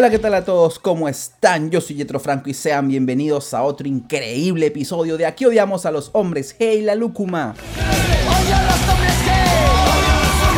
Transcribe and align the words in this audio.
hola, 0.00 0.08
¿qué 0.08 0.18
tal 0.18 0.32
a 0.32 0.42
todos? 0.46 0.78
¿Cómo 0.78 1.10
están? 1.10 1.70
Yo 1.70 1.78
soy 1.82 1.94
Jetro 1.94 2.18
Franco 2.18 2.48
y 2.48 2.54
sean 2.54 2.88
bienvenidos 2.88 3.52
a 3.52 3.62
otro 3.62 3.86
increíble 3.86 4.64
episodio 4.64 5.18
de 5.18 5.26
Aquí 5.26 5.44
odiamos 5.44 5.84
a 5.84 5.90
los 5.90 6.08
hombres. 6.14 6.56
¡Hey, 6.58 6.80
la 6.80 6.94
lúcuma! 6.94 7.54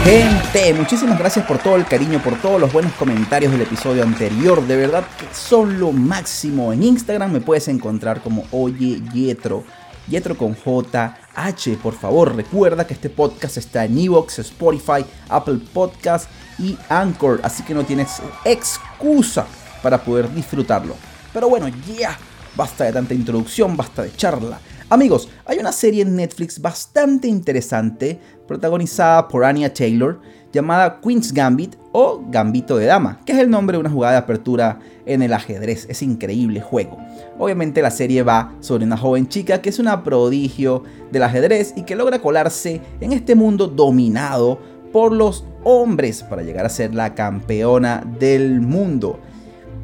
Gente, 0.04 0.74
muchísimas 0.74 1.18
gracias 1.18 1.44
por 1.44 1.58
todo 1.58 1.74
el 1.74 1.84
cariño, 1.84 2.22
por 2.22 2.40
todos 2.40 2.60
los 2.60 2.72
buenos 2.72 2.92
comentarios 2.92 3.50
del 3.50 3.62
episodio 3.62 4.04
anterior. 4.04 4.64
De 4.64 4.76
verdad 4.76 5.02
que 5.18 5.26
son 5.34 5.80
lo 5.80 5.90
máximo. 5.90 6.72
En 6.72 6.84
Instagram 6.84 7.32
me 7.32 7.40
puedes 7.40 7.66
encontrar 7.66 8.20
como 8.20 8.44
Oye 8.52 9.02
Yetro. 9.12 9.64
Yetro 10.08 10.36
con 10.36 10.54
J, 10.54 11.16
H, 11.34 11.78
por 11.82 11.94
favor, 11.94 12.34
recuerda 12.34 12.86
que 12.86 12.94
este 12.94 13.10
podcast 13.10 13.56
está 13.56 13.84
en 13.84 13.98
Evox, 13.98 14.40
Spotify, 14.40 15.04
Apple 15.28 15.60
Podcast 15.72 16.28
y 16.58 16.76
Anchor, 16.88 17.40
así 17.42 17.62
que 17.62 17.74
no 17.74 17.84
tienes 17.84 18.20
excusa 18.44 19.46
para 19.82 20.02
poder 20.02 20.32
disfrutarlo. 20.34 20.94
Pero 21.32 21.48
bueno, 21.48 21.68
ya, 21.68 22.18
basta 22.56 22.84
de 22.84 22.92
tanta 22.92 23.14
introducción, 23.14 23.76
basta 23.76 24.02
de 24.02 24.14
charla. 24.14 24.60
Amigos, 24.90 25.28
hay 25.46 25.58
una 25.58 25.72
serie 25.72 26.02
en 26.02 26.16
Netflix 26.16 26.60
bastante 26.60 27.26
interesante, 27.26 28.20
protagonizada 28.46 29.26
por 29.28 29.44
Anya 29.44 29.72
Taylor, 29.72 30.20
llamada 30.52 31.00
Queen's 31.00 31.32
Gambit 31.32 31.76
o 31.92 32.22
Gambito 32.28 32.76
de 32.76 32.86
Dama, 32.86 33.20
que 33.24 33.32
es 33.32 33.38
el 33.38 33.50
nombre 33.50 33.76
de 33.76 33.80
una 33.80 33.90
jugada 33.90 34.14
de 34.14 34.18
apertura 34.18 34.80
en 35.06 35.22
el 35.22 35.32
ajedrez. 35.32 35.86
Es 35.88 36.02
increíble 36.02 36.60
juego. 36.60 36.98
Obviamente 37.38 37.82
la 37.82 37.90
serie 37.90 38.22
va 38.22 38.54
sobre 38.60 38.84
una 38.84 38.96
joven 38.96 39.28
chica 39.28 39.60
que 39.60 39.68
es 39.68 39.78
una 39.78 40.02
prodigio 40.02 40.82
del 41.10 41.22
ajedrez 41.22 41.74
y 41.76 41.82
que 41.82 41.96
logra 41.96 42.20
colarse 42.20 42.80
en 43.00 43.12
este 43.12 43.34
mundo 43.34 43.66
dominado 43.68 44.58
por 44.92 45.12
los 45.12 45.44
hombres 45.64 46.22
para 46.22 46.42
llegar 46.42 46.66
a 46.66 46.70
ser 46.70 46.94
la 46.94 47.14
campeona 47.14 48.04
del 48.18 48.60
mundo. 48.60 49.18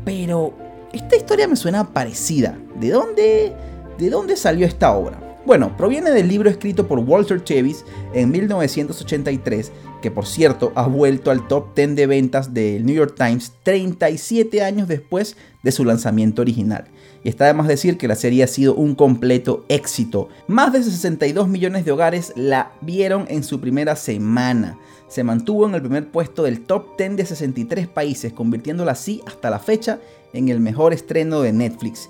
Pero 0.05 0.53
esta 0.93 1.17
historia 1.17 1.49
me 1.49 1.57
suena 1.57 1.93
parecida. 1.93 2.57
¿De 2.81 2.91
dónde, 2.91 3.53
de 3.99 4.11
dónde 4.11 4.37
salió 4.37 4.67
esta 4.67 4.93
obra? 4.93 5.29
Bueno, 5.49 5.75
proviene 5.79 6.11
del 6.11 6.29
libro 6.29 6.51
escrito 6.51 6.87
por 6.87 6.99
Walter 6.99 7.41
Tevis 7.41 7.85
en 8.13 8.31
1983, 8.31 9.73
que 10.01 10.11
por 10.11 10.27
cierto 10.27 10.73
ha 10.75 10.87
vuelto 10.87 11.31
al 11.31 11.47
top 11.49 11.75
10 11.75 11.97
de 11.97 12.07
ventas 12.07 12.55
del 12.55 12.87
New 12.87 12.95
York 12.95 13.15
Times 13.17 13.53
37 13.63 14.63
años 14.63 14.89
después 14.89 15.37
de 15.63 15.73
su 15.73 15.85
lanzamiento 15.85 16.43
original. 16.43 16.85
Y 17.25 17.29
está 17.29 17.47
de 17.47 17.55
más 17.55 17.67
decir 17.67 17.99
que 17.99 18.09
la 18.09 18.15
serie 18.15 18.45
ha 18.45 18.47
sido 18.47 18.75
un 18.75 18.95
completo 18.95 19.65
éxito. 19.69 20.29
Más 20.47 20.73
de 20.73 20.83
62 20.83 21.49
millones 21.49 21.85
de 21.85 21.93
hogares 21.93 22.33
la 22.37 22.73
vieron 22.81 23.27
en 23.29 23.43
su 23.43 23.61
primera 23.61 23.97
semana. 23.97 24.79
Se 25.09 25.25
mantuvo 25.25 25.67
en 25.67 25.75
el 25.75 25.81
primer 25.83 26.11
puesto 26.11 26.45
del 26.45 26.61
top 26.61 26.97
10 26.97 27.17
de 27.17 27.27
63 27.27 27.89
países, 27.89 28.33
convirtiéndola 28.33 28.93
así 28.93 29.23
hasta 29.27 29.51
la 29.51 29.59
fecha 29.59 29.99
en 30.33 30.49
el 30.49 30.61
mejor 30.61 30.93
estreno 30.93 31.41
de 31.41 31.53
Netflix 31.53 32.09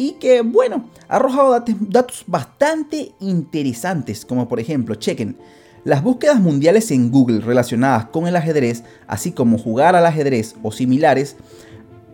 y 0.00 0.12
que, 0.12 0.40
bueno, 0.40 0.88
ha 1.08 1.16
arrojado 1.16 1.62
datos 1.80 2.24
bastante 2.26 3.12
interesantes, 3.20 4.24
como 4.24 4.48
por 4.48 4.58
ejemplo, 4.58 4.94
chequen, 4.94 5.36
las 5.84 6.02
búsquedas 6.02 6.40
mundiales 6.40 6.90
en 6.90 7.10
Google 7.10 7.40
relacionadas 7.40 8.06
con 8.06 8.26
el 8.26 8.36
ajedrez, 8.36 8.84
así 9.06 9.32
como 9.32 9.58
jugar 9.58 9.96
al 9.96 10.06
ajedrez 10.06 10.54
o 10.62 10.72
similares, 10.72 11.36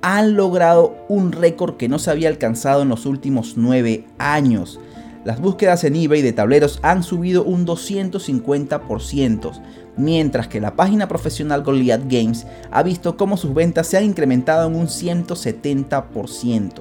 han 0.03 0.37
logrado 0.37 0.97
un 1.09 1.33
récord 1.33 1.77
que 1.77 1.89
no 1.89 1.99
se 1.99 2.11
había 2.11 2.29
alcanzado 2.29 2.83
en 2.83 2.89
los 2.91 3.07
últimos 3.07 3.55
9 3.57 4.05
años. 4.19 4.79
Las 5.27 5.41
búsquedas 5.41 5.83
en 5.83 5.97
eBay 5.97 6.23
de 6.23 6.33
tableros 6.33 6.79
han 6.83 7.03
subido 7.03 7.43
un 7.43 7.67
250%, 7.67 9.61
mientras 9.97 10.47
que 10.47 10.61
la 10.61 10.77
página 10.77 11.09
profesional 11.09 11.65
Goliath 11.65 12.05
Games 12.09 12.47
ha 12.71 12.85
visto 12.85 13.17
cómo 13.17 13.37
sus 13.37 13.53
ventas 13.53 13.89
se 13.89 13.97
han 13.97 14.05
incrementado 14.05 14.69
en 14.69 14.77
un 14.77 14.87
170%. 14.87 16.73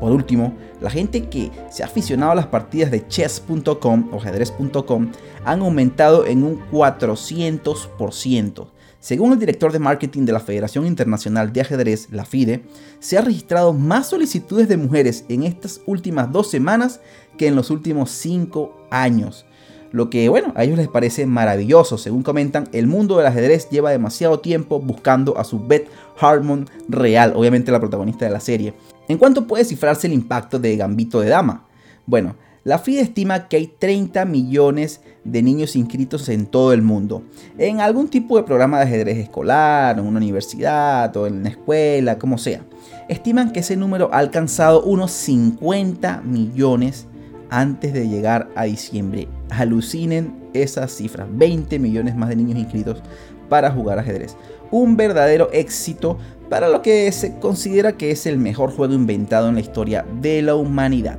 Por 0.00 0.10
último, 0.10 0.52
la 0.80 0.90
gente 0.90 1.28
que 1.28 1.52
se 1.70 1.84
ha 1.84 1.86
aficionado 1.86 2.32
a 2.32 2.34
las 2.34 2.48
partidas 2.48 2.90
de 2.90 3.06
chess.com 3.06 4.08
o 4.12 4.16
ajedrez.com 4.16 5.12
han 5.44 5.60
aumentado 5.60 6.26
en 6.26 6.42
un 6.42 6.58
400%. 6.72 8.66
Según 9.02 9.32
el 9.32 9.38
director 9.40 9.72
de 9.72 9.80
marketing 9.80 10.26
de 10.26 10.32
la 10.32 10.38
Federación 10.38 10.86
Internacional 10.86 11.52
de 11.52 11.60
Ajedrez, 11.60 12.06
la 12.12 12.24
FIDE, 12.24 12.62
se 13.00 13.18
han 13.18 13.24
registrado 13.24 13.72
más 13.72 14.08
solicitudes 14.08 14.68
de 14.68 14.76
mujeres 14.76 15.24
en 15.28 15.42
estas 15.42 15.80
últimas 15.86 16.30
dos 16.30 16.48
semanas 16.48 17.00
que 17.36 17.48
en 17.48 17.56
los 17.56 17.70
últimos 17.70 18.10
cinco 18.10 18.76
años. 18.90 19.46
Lo 19.92 20.08
que, 20.08 20.28
bueno, 20.30 20.52
a 20.56 20.64
ellos 20.64 20.78
les 20.78 20.88
parece 20.88 21.26
maravilloso. 21.26 21.98
Según 21.98 22.22
comentan, 22.22 22.68
el 22.72 22.86
mundo 22.86 23.18
del 23.18 23.26
ajedrez 23.26 23.68
lleva 23.68 23.90
demasiado 23.90 24.40
tiempo 24.40 24.80
buscando 24.80 25.36
a 25.36 25.44
su 25.44 25.60
Beth 25.60 25.86
Harmon 26.18 26.68
real, 26.88 27.34
obviamente 27.36 27.70
la 27.70 27.80
protagonista 27.80 28.24
de 28.24 28.30
la 28.30 28.40
serie. 28.40 28.72
¿En 29.08 29.18
cuánto 29.18 29.46
puede 29.46 29.64
cifrarse 29.64 30.06
el 30.06 30.14
impacto 30.14 30.58
de 30.58 30.76
Gambito 30.76 31.20
de 31.20 31.28
Dama? 31.28 31.66
Bueno, 32.06 32.36
la 32.64 32.78
FIDE 32.78 33.00
estima 33.00 33.48
que 33.48 33.56
hay 33.56 33.66
30 33.66 34.24
millones 34.24 35.00
de 35.24 35.42
niños 35.42 35.74
inscritos 35.74 36.28
en 36.28 36.46
todo 36.46 36.72
el 36.72 36.80
mundo, 36.80 37.24
en 37.58 37.80
algún 37.80 38.08
tipo 38.08 38.36
de 38.36 38.44
programa 38.44 38.78
de 38.78 38.84
ajedrez 38.84 39.18
escolar, 39.18 39.98
en 39.98 40.06
una 40.06 40.18
universidad 40.18 41.14
o 41.16 41.26
en 41.26 41.38
una 41.38 41.48
escuela, 41.48 42.18
como 42.18 42.38
sea. 42.38 42.64
Estiman 43.08 43.50
que 43.50 43.60
ese 43.60 43.76
número 43.76 44.10
ha 44.12 44.18
alcanzado 44.18 44.84
unos 44.84 45.10
50 45.10 46.22
millones 46.22 47.08
antes 47.52 47.92
de 47.92 48.08
llegar 48.08 48.48
a 48.56 48.64
diciembre. 48.64 49.28
Alucinen 49.50 50.34
esas 50.54 50.90
cifras, 50.90 51.28
20 51.30 51.78
millones 51.78 52.16
más 52.16 52.30
de 52.30 52.36
niños 52.36 52.58
inscritos 52.58 53.02
para 53.50 53.70
jugar 53.70 53.98
ajedrez. 53.98 54.36
Un 54.70 54.96
verdadero 54.96 55.50
éxito 55.52 56.16
para 56.48 56.70
lo 56.70 56.80
que 56.80 57.12
se 57.12 57.38
considera 57.38 57.92
que 57.92 58.10
es 58.10 58.24
el 58.24 58.38
mejor 58.38 58.74
juego 58.74 58.94
inventado 58.94 59.48
en 59.48 59.54
la 59.54 59.60
historia 59.60 60.06
de 60.22 60.40
la 60.40 60.54
humanidad. 60.54 61.18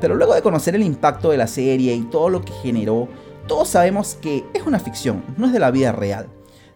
Pero 0.00 0.14
luego 0.14 0.34
de 0.34 0.42
conocer 0.42 0.76
el 0.76 0.82
impacto 0.82 1.30
de 1.30 1.38
la 1.38 1.48
serie 1.48 1.92
y 1.92 2.02
todo 2.02 2.28
lo 2.28 2.42
que 2.42 2.52
generó, 2.62 3.08
todos 3.48 3.68
sabemos 3.68 4.16
que 4.22 4.44
es 4.54 4.64
una 4.64 4.78
ficción, 4.78 5.24
no 5.36 5.46
es 5.46 5.52
de 5.52 5.58
la 5.58 5.72
vida 5.72 5.90
real. 5.90 6.28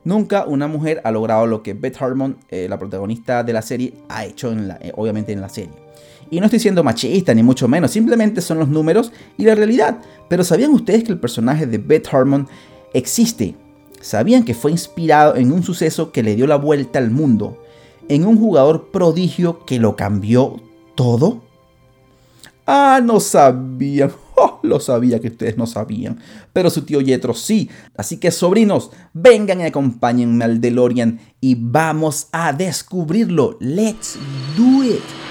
Nunca 0.03 0.45
una 0.45 0.67
mujer 0.67 1.01
ha 1.05 1.13
logrado 1.13 1.47
lo 1.47 1.63
que 1.63 1.75
Beth 1.75 2.01
Harmon, 2.03 2.39
eh, 2.49 2.67
la 2.69 2.79
protagonista 2.79 3.45
de 3.45 3.53
la 3.53 3.63
serie, 3.63 3.95
ha 4.09 4.25
hecho 4.25 4.51
en 4.51 4.69
la, 4.69 4.79
eh, 4.81 4.93
obviamente 4.97 5.33
en 5.33 5.41
la 5.41 5.49
serie. 5.49 5.88
Y 6.31 6.41
no 6.41 6.47
estoy 6.47 6.61
siendo 6.61 6.85
machista 6.85 7.33
ni 7.35 7.43
mucho 7.43 7.69
menos, 7.69 7.91
simplemente 7.91 8.41
son 8.41 8.59
los 8.59 8.69
números 8.69 9.13
y 9.37 9.45
la 9.45 9.55
realidad. 9.55 9.99
Pero 10.29 10.45
¿sabían 10.45 10.73
ustedes 10.73 11.05
que 11.05 11.13
el 11.13 11.21
personaje 11.21 11.67
de 11.67 11.79
Beth 11.79 12.13
Harmon 12.13 12.49
existe? 12.93 13.55
¿Sabían 14.01 14.45
que 14.45 14.55
fue 14.55 14.71
inspirado 14.71 15.37
en 15.37 15.53
un 15.53 15.63
suceso 15.63 16.13
que 16.13 16.23
le 16.23 16.37
dio 16.37 16.47
la 16.47 16.57
vuelta 16.57 16.99
al 16.99 17.11
mundo? 17.11 17.59
en 18.09 18.27
un 18.27 18.39
jugador 18.39 18.91
prodigio 18.91 19.65
que 19.65 19.79
lo 19.79 19.97
cambió 19.97 20.61
todo? 20.95 21.43
Ah, 22.67 23.01
no 23.03 23.21
sabían. 23.21 24.13
Oh, 24.41 24.61
lo 24.63 24.79
sabía 24.79 25.19
que 25.19 25.27
ustedes 25.27 25.59
no 25.59 25.67
sabían. 25.67 26.21
Pero 26.53 26.71
su 26.71 26.83
tío 26.83 27.01
Yetro 27.01 27.35
sí. 27.35 27.69
Así 27.97 28.19
que 28.19 28.31
sobrinos, 28.31 28.93
vengan 29.13 29.61
y 29.61 29.65
acompáñenme 29.65 30.45
al 30.45 30.61
DeLorean 30.61 31.19
y 31.41 31.57
vamos 31.59 32.29
a 32.31 32.53
descubrirlo. 32.53 33.57
Let's 33.59 34.17
do 34.57 34.85
it. 34.85 35.28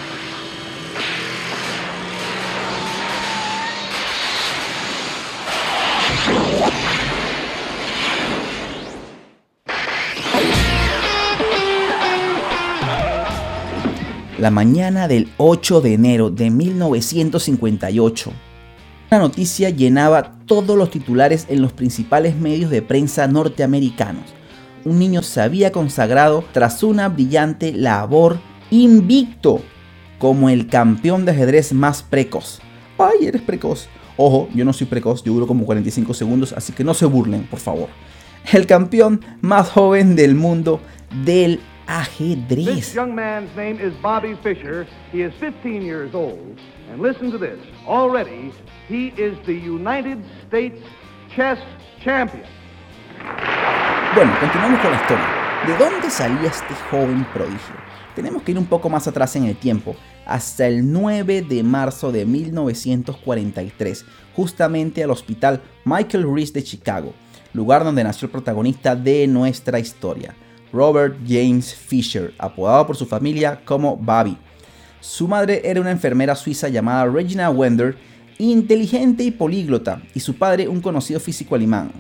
La 14.38 14.52
mañana 14.52 15.08
del 15.08 15.30
8 15.38 15.82
de 15.82 15.94
enero 15.94 16.30
de 16.30 16.50
1958. 16.50 18.32
Una 19.10 19.20
noticia 19.20 19.70
llenaba 19.70 20.34
todos 20.46 20.78
los 20.78 20.92
titulares 20.92 21.46
en 21.50 21.62
los 21.62 21.74
principales 21.74 22.36
medios 22.36 22.70
de 22.70 22.82
prensa 22.82 23.28
norteamericanos. 23.28 24.26
Un 24.86 25.00
niño 25.00 25.24
se 25.24 25.42
había 25.42 25.72
consagrado 25.72 26.44
tras 26.52 26.84
una 26.84 27.10
brillante 27.10 27.74
labor 27.74 28.40
invicto 28.70 29.62
como 30.20 30.50
el 30.50 30.68
campeón 30.68 31.26
de 31.26 31.32
ajedrez 31.32 31.74
más 31.74 32.04
precoz. 32.04 32.60
¡Ay, 32.98 33.28
eres 33.28 33.42
precoz! 33.42 33.88
Ojo, 34.18 34.50
yo 34.54 34.66
no 34.66 34.74
soy 34.74 34.88
precoz, 34.88 35.24
yo 35.24 35.34
duro 35.34 35.48
como 35.48 35.66
45 35.66 36.14
segundos, 36.14 36.54
así 36.54 36.74
que 36.74 36.84
no 36.84 36.94
se 36.94 37.06
burlen, 37.06 37.44
por 37.44 37.60
favor. 37.60 37.88
El 38.52 38.66
campeón 38.66 39.22
más 39.42 39.70
joven 39.70 40.16
del 40.16 40.36
mundo 40.36 40.80
del 41.26 41.60
ajedrez. 41.88 42.66
This 42.66 42.94
young 42.94 43.16
man's 43.16 43.56
name 43.56 43.80
is 43.80 43.94
Bobby 44.02 44.36
Fischer. 44.44 44.86
He 45.12 45.22
is 45.22 45.34
15 45.40 45.82
years 45.82 46.14
old. 46.14 46.60
And 46.92 47.02
listen 47.02 47.32
to 47.32 47.38
this. 47.38 47.60
Already, 47.88 48.52
he 48.88 49.14
is 49.18 49.38
the 49.46 49.54
United 49.54 50.20
States 50.48 50.80
chess 51.36 51.60
champion. 52.04 52.46
Bueno, 54.16 54.32
continuamos 54.40 54.80
con 54.82 54.92
la 54.92 54.98
historia. 54.98 55.26
¿De 55.66 55.78
dónde 55.78 56.10
salía 56.10 56.50
este 56.50 56.74
joven 56.90 57.26
prodigio? 57.34 57.76
Tenemos 58.16 58.42
que 58.42 58.52
ir 58.52 58.58
un 58.58 58.66
poco 58.66 58.90
más 58.90 59.08
atrás 59.08 59.36
en 59.36 59.46
el 59.46 59.56
tiempo, 59.56 59.96
hasta 60.26 60.66
el 60.66 60.92
9 60.92 61.44
de 61.44 61.62
marzo 61.62 62.12
de 62.12 62.26
1943, 62.26 64.06
justamente 64.36 65.04
al 65.04 65.12
hospital 65.12 65.62
Michael 65.86 66.26
Reese 66.34 66.54
de 66.54 66.64
Chicago, 66.64 67.14
lugar 67.54 67.84
donde 67.84 68.04
nació 68.04 68.26
el 68.26 68.32
protagonista 68.32 68.96
de 68.96 69.28
nuestra 69.28 69.78
historia. 69.78 70.36
Robert 70.74 71.18
James 71.28 71.74
Fisher, 71.74 72.34
apodado 72.38 72.88
por 72.88 72.96
su 72.96 73.06
familia 73.06 73.62
como 73.64 73.96
Bobby. 73.96 74.38
Su 75.00 75.28
madre 75.28 75.62
era 75.64 75.82
una 75.82 75.92
enfermera 75.92 76.36
suiza 76.36 76.70
llamada 76.70 77.06
Regina 77.06 77.50
Wender, 77.50 77.96
inteligente 78.38 79.24
y 79.24 79.32
políglota, 79.32 80.02
y 80.14 80.20
su 80.20 80.36
padre 80.36 80.68
un 80.68 80.82
conocido 80.82 81.20
físico 81.20 81.56
alemán, 81.56 81.92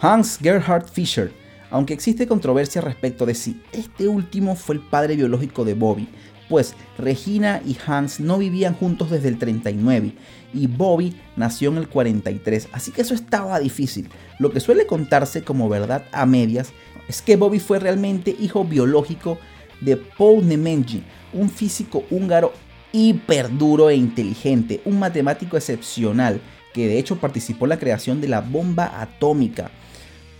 Hans 0.00 0.38
Gerhard 0.40 0.88
Fischer, 0.88 1.32
aunque 1.70 1.94
existe 1.94 2.26
controversia 2.26 2.80
respecto 2.80 3.24
de 3.26 3.34
si 3.34 3.60
este 3.72 4.08
último 4.08 4.54
fue 4.54 4.76
el 4.76 4.80
padre 4.82 5.16
biológico 5.16 5.64
de 5.64 5.74
Bobby, 5.74 6.08
pues 6.48 6.74
Regina 6.98 7.60
y 7.64 7.76
Hans 7.86 8.20
no 8.20 8.38
vivían 8.38 8.74
juntos 8.74 9.10
desde 9.10 9.28
el 9.28 9.38
39 9.38 10.12
y 10.54 10.66
Bobby 10.66 11.16
nació 11.34 11.70
en 11.70 11.78
el 11.78 11.88
43, 11.88 12.68
así 12.72 12.92
que 12.92 13.02
eso 13.02 13.14
estaba 13.14 13.58
difícil. 13.58 14.08
Lo 14.38 14.52
que 14.52 14.60
suele 14.60 14.86
contarse 14.86 15.42
como 15.42 15.68
verdad 15.68 16.04
a 16.12 16.24
medias 16.26 16.72
es 17.08 17.22
que 17.22 17.36
Bobby 17.36 17.60
fue 17.60 17.78
realmente 17.78 18.34
hijo 18.38 18.64
biológico 18.64 19.38
de 19.80 19.96
Paul 19.96 20.46
Nemenji, 20.46 21.02
un 21.32 21.50
físico 21.50 22.04
húngaro 22.10 22.52
hiper 22.92 23.56
duro 23.56 23.90
e 23.90 23.96
inteligente, 23.96 24.80
un 24.84 24.98
matemático 24.98 25.56
excepcional 25.56 26.40
que 26.72 26.88
de 26.88 26.98
hecho 26.98 27.16
participó 27.16 27.66
en 27.66 27.70
la 27.70 27.78
creación 27.78 28.20
de 28.20 28.28
la 28.28 28.40
bomba 28.40 29.00
atómica. 29.00 29.70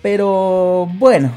Pero 0.03 0.89
bueno, 0.99 1.33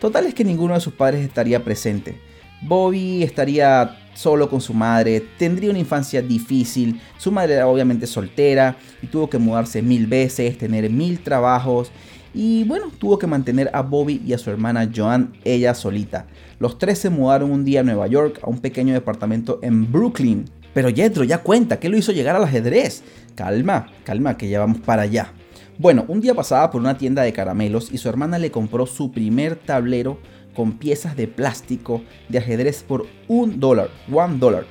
total 0.00 0.26
es 0.26 0.34
que 0.34 0.44
ninguno 0.44 0.74
de 0.74 0.80
sus 0.80 0.94
padres 0.94 1.24
estaría 1.24 1.64
presente. 1.64 2.18
Bobby 2.62 3.22
estaría 3.22 3.98
solo 4.14 4.48
con 4.48 4.60
su 4.60 4.72
madre, 4.72 5.22
tendría 5.38 5.70
una 5.70 5.78
infancia 5.78 6.22
difícil, 6.22 7.00
su 7.18 7.32
madre 7.32 7.54
era 7.54 7.66
obviamente 7.66 8.06
soltera 8.06 8.76
y 9.02 9.06
tuvo 9.06 9.28
que 9.28 9.38
mudarse 9.38 9.82
mil 9.82 10.06
veces, 10.06 10.56
tener 10.56 10.88
mil 10.88 11.20
trabajos 11.20 11.90
y 12.34 12.64
bueno, 12.64 12.90
tuvo 12.98 13.18
que 13.18 13.28
mantener 13.28 13.70
a 13.72 13.82
Bobby 13.82 14.20
y 14.26 14.32
a 14.32 14.38
su 14.38 14.50
hermana 14.50 14.90
Joan 14.94 15.32
ella 15.44 15.72
solita. 15.74 16.26
Los 16.58 16.78
tres 16.78 16.98
se 16.98 17.10
mudaron 17.10 17.52
un 17.52 17.64
día 17.64 17.80
a 17.80 17.84
Nueva 17.84 18.08
York 18.08 18.40
a 18.42 18.50
un 18.50 18.58
pequeño 18.58 18.92
departamento 18.92 19.60
en 19.62 19.90
Brooklyn. 19.90 20.44
Pero 20.74 20.88
Jetro 20.92 21.22
ya 21.22 21.38
cuenta, 21.38 21.78
¿qué 21.78 21.88
lo 21.88 21.96
hizo 21.96 22.10
llegar 22.10 22.34
al 22.34 22.42
ajedrez? 22.42 23.04
Calma, 23.36 23.86
calma, 24.02 24.36
que 24.36 24.48
ya 24.48 24.58
vamos 24.58 24.78
para 24.78 25.02
allá. 25.02 25.32
Bueno, 25.78 26.04
un 26.08 26.20
día 26.20 26.34
pasaba 26.34 26.70
por 26.70 26.80
una 26.80 26.98
tienda 26.98 27.22
de 27.22 27.32
caramelos 27.32 27.92
y 27.92 27.98
su 27.98 28.08
hermana 28.08 28.38
le 28.38 28.50
compró 28.50 28.86
su 28.86 29.12
primer 29.12 29.56
tablero 29.56 30.18
con 30.54 30.78
piezas 30.78 31.16
de 31.16 31.28
plástico 31.28 32.02
de 32.28 32.38
ajedrez 32.38 32.82
por 32.82 33.06
un 33.28 33.60
dólar, 33.60 33.90
one 34.12 34.38
dólar. 34.38 34.66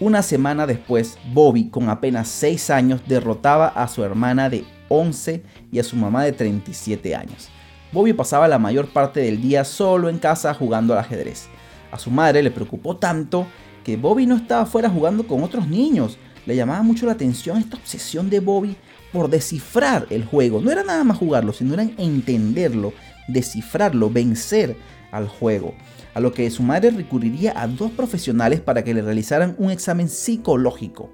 Una 0.00 0.22
semana 0.22 0.66
después, 0.66 1.18
Bobby, 1.32 1.68
con 1.68 1.88
apenas 1.88 2.28
6 2.28 2.70
años, 2.70 3.02
derrotaba 3.06 3.68
a 3.68 3.88
su 3.88 4.02
hermana 4.02 4.50
de 4.50 4.64
11 4.92 5.42
y 5.70 5.78
a 5.78 5.84
su 5.84 5.96
mamá 5.96 6.24
de 6.24 6.32
37 6.32 7.14
años. 7.14 7.48
Bobby 7.92 8.12
pasaba 8.12 8.48
la 8.48 8.58
mayor 8.58 8.88
parte 8.88 9.20
del 9.20 9.40
día 9.40 9.64
solo 9.64 10.08
en 10.08 10.18
casa 10.18 10.54
jugando 10.54 10.92
al 10.94 11.00
ajedrez. 11.00 11.48
A 11.90 11.98
su 11.98 12.10
madre 12.10 12.42
le 12.42 12.50
preocupó 12.50 12.96
tanto 12.96 13.46
que 13.84 13.96
Bobby 13.96 14.26
no 14.26 14.36
estaba 14.36 14.64
fuera 14.64 14.88
jugando 14.88 15.26
con 15.26 15.42
otros 15.42 15.68
niños. 15.68 16.16
Le 16.46 16.56
llamaba 16.56 16.82
mucho 16.82 17.06
la 17.06 17.12
atención 17.12 17.58
esta 17.58 17.76
obsesión 17.76 18.30
de 18.30 18.40
Bobby 18.40 18.76
por 19.12 19.28
descifrar 19.28 20.06
el 20.10 20.24
juego. 20.24 20.60
No 20.60 20.70
era 20.70 20.82
nada 20.82 21.04
más 21.04 21.18
jugarlo, 21.18 21.52
sino 21.52 21.74
era 21.74 21.82
entenderlo, 21.82 22.92
descifrarlo, 23.28 24.10
vencer 24.10 24.76
al 25.10 25.28
juego. 25.28 25.74
A 26.14 26.20
lo 26.20 26.32
que 26.32 26.50
su 26.50 26.62
madre 26.62 26.90
recurriría 26.90 27.52
a 27.56 27.66
dos 27.66 27.90
profesionales 27.90 28.60
para 28.60 28.82
que 28.84 28.94
le 28.94 29.02
realizaran 29.02 29.54
un 29.58 29.70
examen 29.70 30.08
psicológico. 30.08 31.10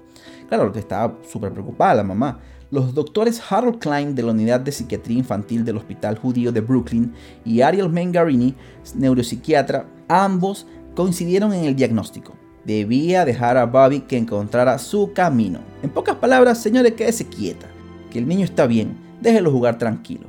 Claro, 0.47 0.71
que 0.71 0.79
estaba 0.79 1.17
súper 1.29 1.51
preocupada 1.51 1.95
la 1.95 2.03
mamá. 2.03 2.39
Los 2.71 2.93
doctores 2.93 3.41
Harold 3.49 3.79
Klein 3.79 4.13
de 4.13 4.21
la 4.21 4.31
Unidad 4.31 4.59
de 4.59 4.71
Psiquiatría 4.71 5.17
Infantil 5.17 5.65
del 5.65 5.77
Hospital 5.77 6.19
Judío 6.19 6.51
de 6.51 6.61
Brooklyn 6.61 7.13
y 7.43 7.61
Ariel 7.61 7.89
Mengarini, 7.89 8.53
neuropsiquiatra, 8.93 9.87
ambos 10.07 10.67
coincidieron 10.95 11.51
en 11.53 11.65
el 11.65 11.75
diagnóstico. 11.75 12.33
Debía 12.65 13.25
dejar 13.25 13.57
a 13.57 13.65
Bobby 13.65 14.01
que 14.01 14.17
encontrara 14.17 14.77
su 14.77 15.13
camino. 15.13 15.61
En 15.81 15.89
pocas 15.89 16.17
palabras, 16.17 16.61
señores, 16.61 16.93
quédese 16.93 17.25
quieta 17.25 17.65
que 18.11 18.19
el 18.19 18.27
niño 18.27 18.45
está 18.45 18.67
bien, 18.67 18.95
déjelo 19.19 19.51
jugar 19.51 19.79
tranquilo. 19.79 20.27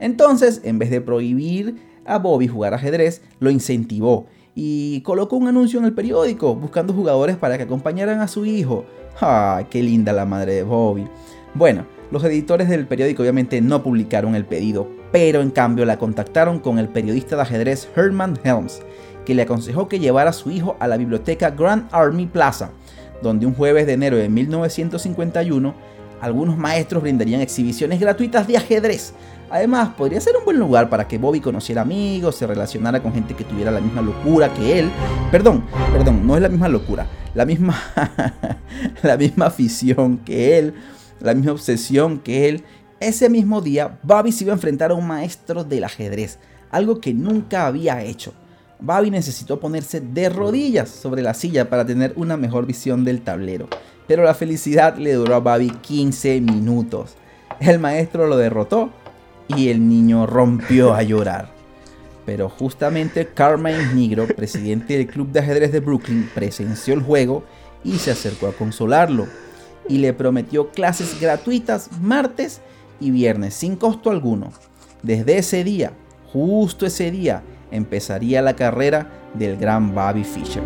Entonces, 0.00 0.62
en 0.64 0.78
vez 0.78 0.90
de 0.90 1.02
prohibir 1.02 1.76
a 2.06 2.18
Bobby 2.18 2.48
jugar 2.48 2.72
ajedrez, 2.72 3.20
lo 3.38 3.50
incentivó 3.50 4.24
y 4.54 5.02
colocó 5.02 5.36
un 5.36 5.48
anuncio 5.48 5.78
en 5.78 5.84
el 5.84 5.92
periódico 5.92 6.54
buscando 6.54 6.94
jugadores 6.94 7.36
para 7.36 7.58
que 7.58 7.64
acompañaran 7.64 8.20
a 8.20 8.28
su 8.28 8.46
hijo. 8.46 8.86
¡Ay, 9.20 9.66
qué 9.68 9.82
linda 9.82 10.14
la 10.14 10.24
madre 10.24 10.54
de 10.54 10.62
Bobby! 10.62 11.06
Bueno, 11.54 11.86
los 12.10 12.24
editores 12.24 12.68
del 12.68 12.86
periódico 12.86 13.22
obviamente 13.22 13.60
no 13.60 13.82
publicaron 13.82 14.34
el 14.34 14.46
pedido, 14.46 14.88
pero 15.12 15.42
en 15.42 15.50
cambio 15.50 15.84
la 15.84 15.98
contactaron 15.98 16.58
con 16.58 16.78
el 16.78 16.88
periodista 16.88 17.36
de 17.36 17.42
ajedrez 17.42 17.88
Herman 17.94 18.38
Helms, 18.42 18.80
que 19.26 19.34
le 19.34 19.42
aconsejó 19.42 19.88
que 19.88 19.98
llevara 19.98 20.30
a 20.30 20.34
su 20.34 20.50
hijo 20.50 20.76
a 20.80 20.88
la 20.88 20.96
biblioteca 20.96 21.50
Grand 21.50 21.88
Army 21.92 22.26
Plaza, 22.26 22.70
donde 23.22 23.46
un 23.46 23.54
jueves 23.54 23.86
de 23.86 23.92
enero 23.92 24.16
de 24.16 24.28
1951 24.28 25.74
algunos 26.22 26.56
maestros 26.56 27.02
brindarían 27.02 27.40
exhibiciones 27.40 27.98
gratuitas 27.98 28.46
de 28.46 28.56
ajedrez. 28.56 29.12
Además, 29.50 29.90
podría 29.98 30.20
ser 30.20 30.34
un 30.38 30.44
buen 30.44 30.58
lugar 30.58 30.88
para 30.88 31.06
que 31.06 31.18
Bobby 31.18 31.40
conociera 31.40 31.82
amigos, 31.82 32.36
se 32.36 32.46
relacionara 32.46 33.02
con 33.02 33.12
gente 33.12 33.34
que 33.34 33.44
tuviera 33.44 33.70
la 33.70 33.80
misma 33.80 34.00
locura 34.00 34.48
que 34.54 34.78
él. 34.78 34.90
Perdón, 35.30 35.64
perdón, 35.92 36.26
no 36.26 36.36
es 36.36 36.42
la 36.42 36.48
misma 36.48 36.68
locura, 36.68 37.06
la 37.34 37.44
misma, 37.44 37.76
la 39.02 39.16
misma 39.16 39.46
afición 39.46 40.18
que 40.18 40.58
él, 40.58 40.74
la 41.22 41.34
misma 41.34 41.52
obsesión 41.52 42.18
que 42.18 42.48
él. 42.48 42.64
Ese 43.00 43.28
mismo 43.28 43.60
día, 43.60 43.98
Bobby 44.02 44.32
se 44.32 44.44
iba 44.44 44.52
a 44.52 44.56
enfrentar 44.56 44.90
a 44.90 44.94
un 44.94 45.06
maestro 45.06 45.64
del 45.64 45.84
ajedrez, 45.84 46.38
algo 46.70 47.00
que 47.00 47.14
nunca 47.14 47.66
había 47.66 48.02
hecho. 48.02 48.32
Bobby 48.78 49.10
necesitó 49.10 49.60
ponerse 49.60 50.00
de 50.00 50.28
rodillas 50.28 50.88
sobre 50.88 51.22
la 51.22 51.34
silla 51.34 51.68
para 51.68 51.84
tener 51.84 52.12
una 52.16 52.36
mejor 52.36 52.66
visión 52.66 53.04
del 53.04 53.22
tablero 53.22 53.68
pero 54.06 54.24
la 54.24 54.34
felicidad 54.34 54.96
le 54.96 55.14
duró 55.14 55.34
a 55.34 55.40
Bobby 55.40 55.70
15 55.70 56.40
minutos. 56.40 57.14
El 57.60 57.78
maestro 57.78 58.26
lo 58.26 58.36
derrotó 58.36 58.90
y 59.48 59.68
el 59.68 59.88
niño 59.88 60.26
rompió 60.26 60.94
a 60.94 61.02
llorar. 61.02 61.50
Pero 62.26 62.48
justamente 62.48 63.26
Carmine 63.26 63.94
Negro, 63.94 64.26
presidente 64.26 64.96
del 64.96 65.06
club 65.06 65.30
de 65.32 65.40
ajedrez 65.40 65.72
de 65.72 65.80
Brooklyn, 65.80 66.28
presenció 66.34 66.94
el 66.94 67.02
juego 67.02 67.44
y 67.84 67.98
se 67.98 68.10
acercó 68.10 68.48
a 68.48 68.52
consolarlo. 68.52 69.26
Y 69.92 69.98
le 69.98 70.14
prometió 70.14 70.70
clases 70.70 71.20
gratuitas 71.20 71.90
martes 72.00 72.62
y 72.98 73.10
viernes 73.10 73.52
sin 73.52 73.76
costo 73.76 74.08
alguno. 74.08 74.50
Desde 75.02 75.36
ese 75.36 75.64
día, 75.64 75.92
justo 76.32 76.86
ese 76.86 77.10
día, 77.10 77.42
empezaría 77.70 78.40
la 78.40 78.56
carrera 78.56 79.10
del 79.34 79.58
gran 79.58 79.94
Bobby 79.94 80.24
Fischer. 80.24 80.62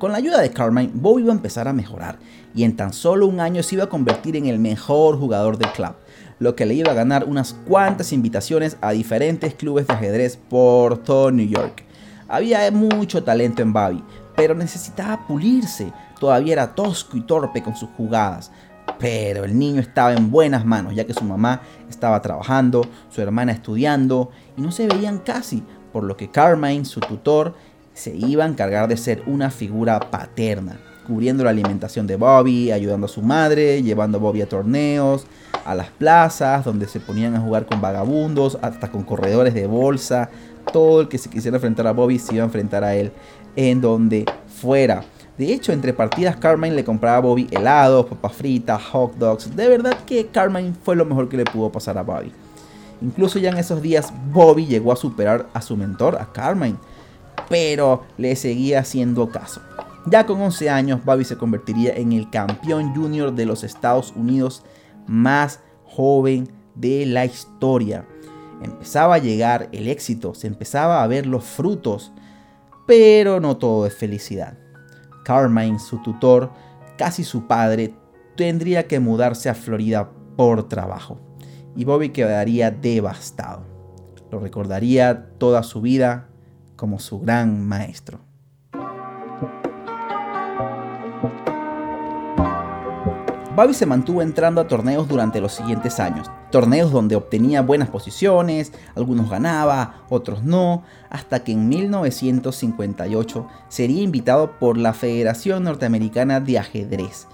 Con 0.00 0.12
la 0.12 0.16
ayuda 0.16 0.40
de 0.40 0.50
Carmine, 0.50 0.92
Bobby 0.94 1.24
iba 1.24 1.30
a 1.30 1.36
empezar 1.36 1.68
a 1.68 1.74
mejorar 1.74 2.18
y 2.54 2.64
en 2.64 2.74
tan 2.74 2.94
solo 2.94 3.26
un 3.26 3.38
año 3.38 3.62
se 3.62 3.74
iba 3.74 3.84
a 3.84 3.90
convertir 3.90 4.34
en 4.34 4.46
el 4.46 4.58
mejor 4.58 5.18
jugador 5.18 5.58
del 5.58 5.70
club, 5.72 5.92
lo 6.38 6.56
que 6.56 6.64
le 6.64 6.72
iba 6.72 6.90
a 6.90 6.94
ganar 6.94 7.24
unas 7.24 7.52
cuantas 7.52 8.14
invitaciones 8.14 8.78
a 8.80 8.92
diferentes 8.92 9.54
clubes 9.54 9.86
de 9.86 9.92
ajedrez 9.92 10.38
por 10.38 10.96
todo 11.02 11.30
New 11.30 11.46
York. 11.46 11.84
Había 12.28 12.70
mucho 12.70 13.22
talento 13.22 13.60
en 13.60 13.74
Bobby, 13.74 14.02
pero 14.36 14.54
necesitaba 14.54 15.26
pulirse, 15.26 15.92
todavía 16.18 16.54
era 16.54 16.74
tosco 16.74 17.18
y 17.18 17.20
torpe 17.20 17.62
con 17.62 17.76
sus 17.76 17.90
jugadas. 17.90 18.50
Pero 18.98 19.44
el 19.44 19.58
niño 19.58 19.82
estaba 19.82 20.14
en 20.14 20.30
buenas 20.30 20.64
manos, 20.64 20.94
ya 20.94 21.04
que 21.04 21.12
su 21.12 21.24
mamá 21.24 21.60
estaba 21.90 22.22
trabajando, 22.22 22.86
su 23.10 23.20
hermana 23.20 23.52
estudiando 23.52 24.30
y 24.56 24.62
no 24.62 24.72
se 24.72 24.88
veían 24.88 25.18
casi, 25.18 25.62
por 25.92 26.04
lo 26.04 26.16
que 26.16 26.30
Carmine, 26.30 26.86
su 26.86 27.00
tutor, 27.00 27.54
se 28.00 28.16
iba 28.16 28.44
a 28.44 28.48
encargar 28.48 28.88
de 28.88 28.96
ser 28.96 29.22
una 29.26 29.50
figura 29.50 30.00
paterna, 30.10 30.80
cubriendo 31.06 31.44
la 31.44 31.50
alimentación 31.50 32.06
de 32.06 32.16
Bobby, 32.16 32.72
ayudando 32.72 33.04
a 33.04 33.10
su 33.10 33.20
madre, 33.20 33.82
llevando 33.82 34.16
a 34.16 34.20
Bobby 34.22 34.40
a 34.40 34.48
torneos, 34.48 35.26
a 35.66 35.74
las 35.74 35.90
plazas, 35.90 36.64
donde 36.64 36.88
se 36.88 36.98
ponían 36.98 37.34
a 37.36 37.40
jugar 37.40 37.66
con 37.66 37.82
vagabundos, 37.82 38.58
hasta 38.62 38.90
con 38.90 39.02
corredores 39.02 39.52
de 39.52 39.66
bolsa. 39.66 40.30
Todo 40.72 41.02
el 41.02 41.08
que 41.08 41.18
se 41.18 41.28
quisiera 41.28 41.58
enfrentar 41.58 41.86
a 41.86 41.92
Bobby 41.92 42.18
se 42.18 42.34
iba 42.34 42.42
a 42.42 42.46
enfrentar 42.46 42.84
a 42.84 42.94
él 42.94 43.12
en 43.54 43.82
donde 43.82 44.24
fuera. 44.46 45.04
De 45.36 45.52
hecho, 45.52 45.72
entre 45.72 45.92
partidas 45.92 46.36
Carmine 46.36 46.74
le 46.74 46.84
compraba 46.84 47.18
a 47.18 47.20
Bobby 47.20 47.48
helados, 47.50 48.06
papas 48.06 48.32
fritas, 48.32 48.82
hot 48.82 49.14
dogs. 49.16 49.54
De 49.54 49.68
verdad 49.68 49.96
que 50.06 50.28
Carmine 50.28 50.72
fue 50.82 50.96
lo 50.96 51.04
mejor 51.04 51.28
que 51.28 51.36
le 51.36 51.44
pudo 51.44 51.70
pasar 51.70 51.98
a 51.98 52.02
Bobby. 52.02 52.32
Incluso 53.02 53.38
ya 53.38 53.50
en 53.50 53.58
esos 53.58 53.82
días 53.82 54.10
Bobby 54.32 54.66
llegó 54.66 54.90
a 54.90 54.96
superar 54.96 55.48
a 55.52 55.60
su 55.60 55.76
mentor, 55.76 56.16
a 56.16 56.32
Carmine 56.32 56.76
pero 57.48 58.04
le 58.16 58.36
seguía 58.36 58.80
haciendo 58.80 59.28
caso. 59.30 59.60
Ya 60.06 60.24
con 60.24 60.40
11 60.40 60.70
años, 60.70 61.04
Bobby 61.04 61.24
se 61.24 61.36
convertiría 61.36 61.94
en 61.94 62.12
el 62.12 62.30
campeón 62.30 62.94
junior 62.94 63.34
de 63.34 63.44
los 63.44 63.64
Estados 63.64 64.12
Unidos 64.16 64.64
más 65.06 65.60
joven 65.84 66.48
de 66.74 67.04
la 67.04 67.26
historia. 67.26 68.06
Empezaba 68.62 69.16
a 69.16 69.18
llegar 69.18 69.68
el 69.72 69.88
éxito, 69.88 70.34
se 70.34 70.46
empezaba 70.46 71.02
a 71.02 71.06
ver 71.06 71.26
los 71.26 71.44
frutos, 71.44 72.12
pero 72.86 73.40
no 73.40 73.56
todo 73.58 73.86
es 73.86 73.94
felicidad. 73.94 74.58
Carmine, 75.24 75.78
su 75.78 75.98
tutor, 76.02 76.50
casi 76.96 77.22
su 77.22 77.46
padre, 77.46 77.94
tendría 78.36 78.86
que 78.86 79.00
mudarse 79.00 79.50
a 79.50 79.54
Florida 79.54 80.10
por 80.36 80.68
trabajo. 80.68 81.20
Y 81.76 81.84
Bobby 81.84 82.08
quedaría 82.08 82.70
devastado. 82.70 83.64
Lo 84.30 84.40
recordaría 84.40 85.30
toda 85.38 85.62
su 85.62 85.80
vida 85.82 86.29
como 86.80 86.98
su 86.98 87.20
gran 87.20 87.62
maestro. 87.68 88.20
Bobby 93.54 93.74
se 93.74 93.84
mantuvo 93.84 94.22
entrando 94.22 94.62
a 94.62 94.66
torneos 94.66 95.06
durante 95.06 95.42
los 95.42 95.52
siguientes 95.52 96.00
años, 96.00 96.30
torneos 96.50 96.90
donde 96.90 97.16
obtenía 97.16 97.60
buenas 97.60 97.90
posiciones, 97.90 98.72
algunos 98.94 99.28
ganaba, 99.28 100.06
otros 100.08 100.42
no, 100.42 100.82
hasta 101.10 101.44
que 101.44 101.52
en 101.52 101.68
1958 101.68 103.46
sería 103.68 104.02
invitado 104.02 104.58
por 104.58 104.78
la 104.78 104.94
Federación 104.94 105.64
Norteamericana 105.64 106.40
de 106.40 106.58
Ajedrez 106.58 107.26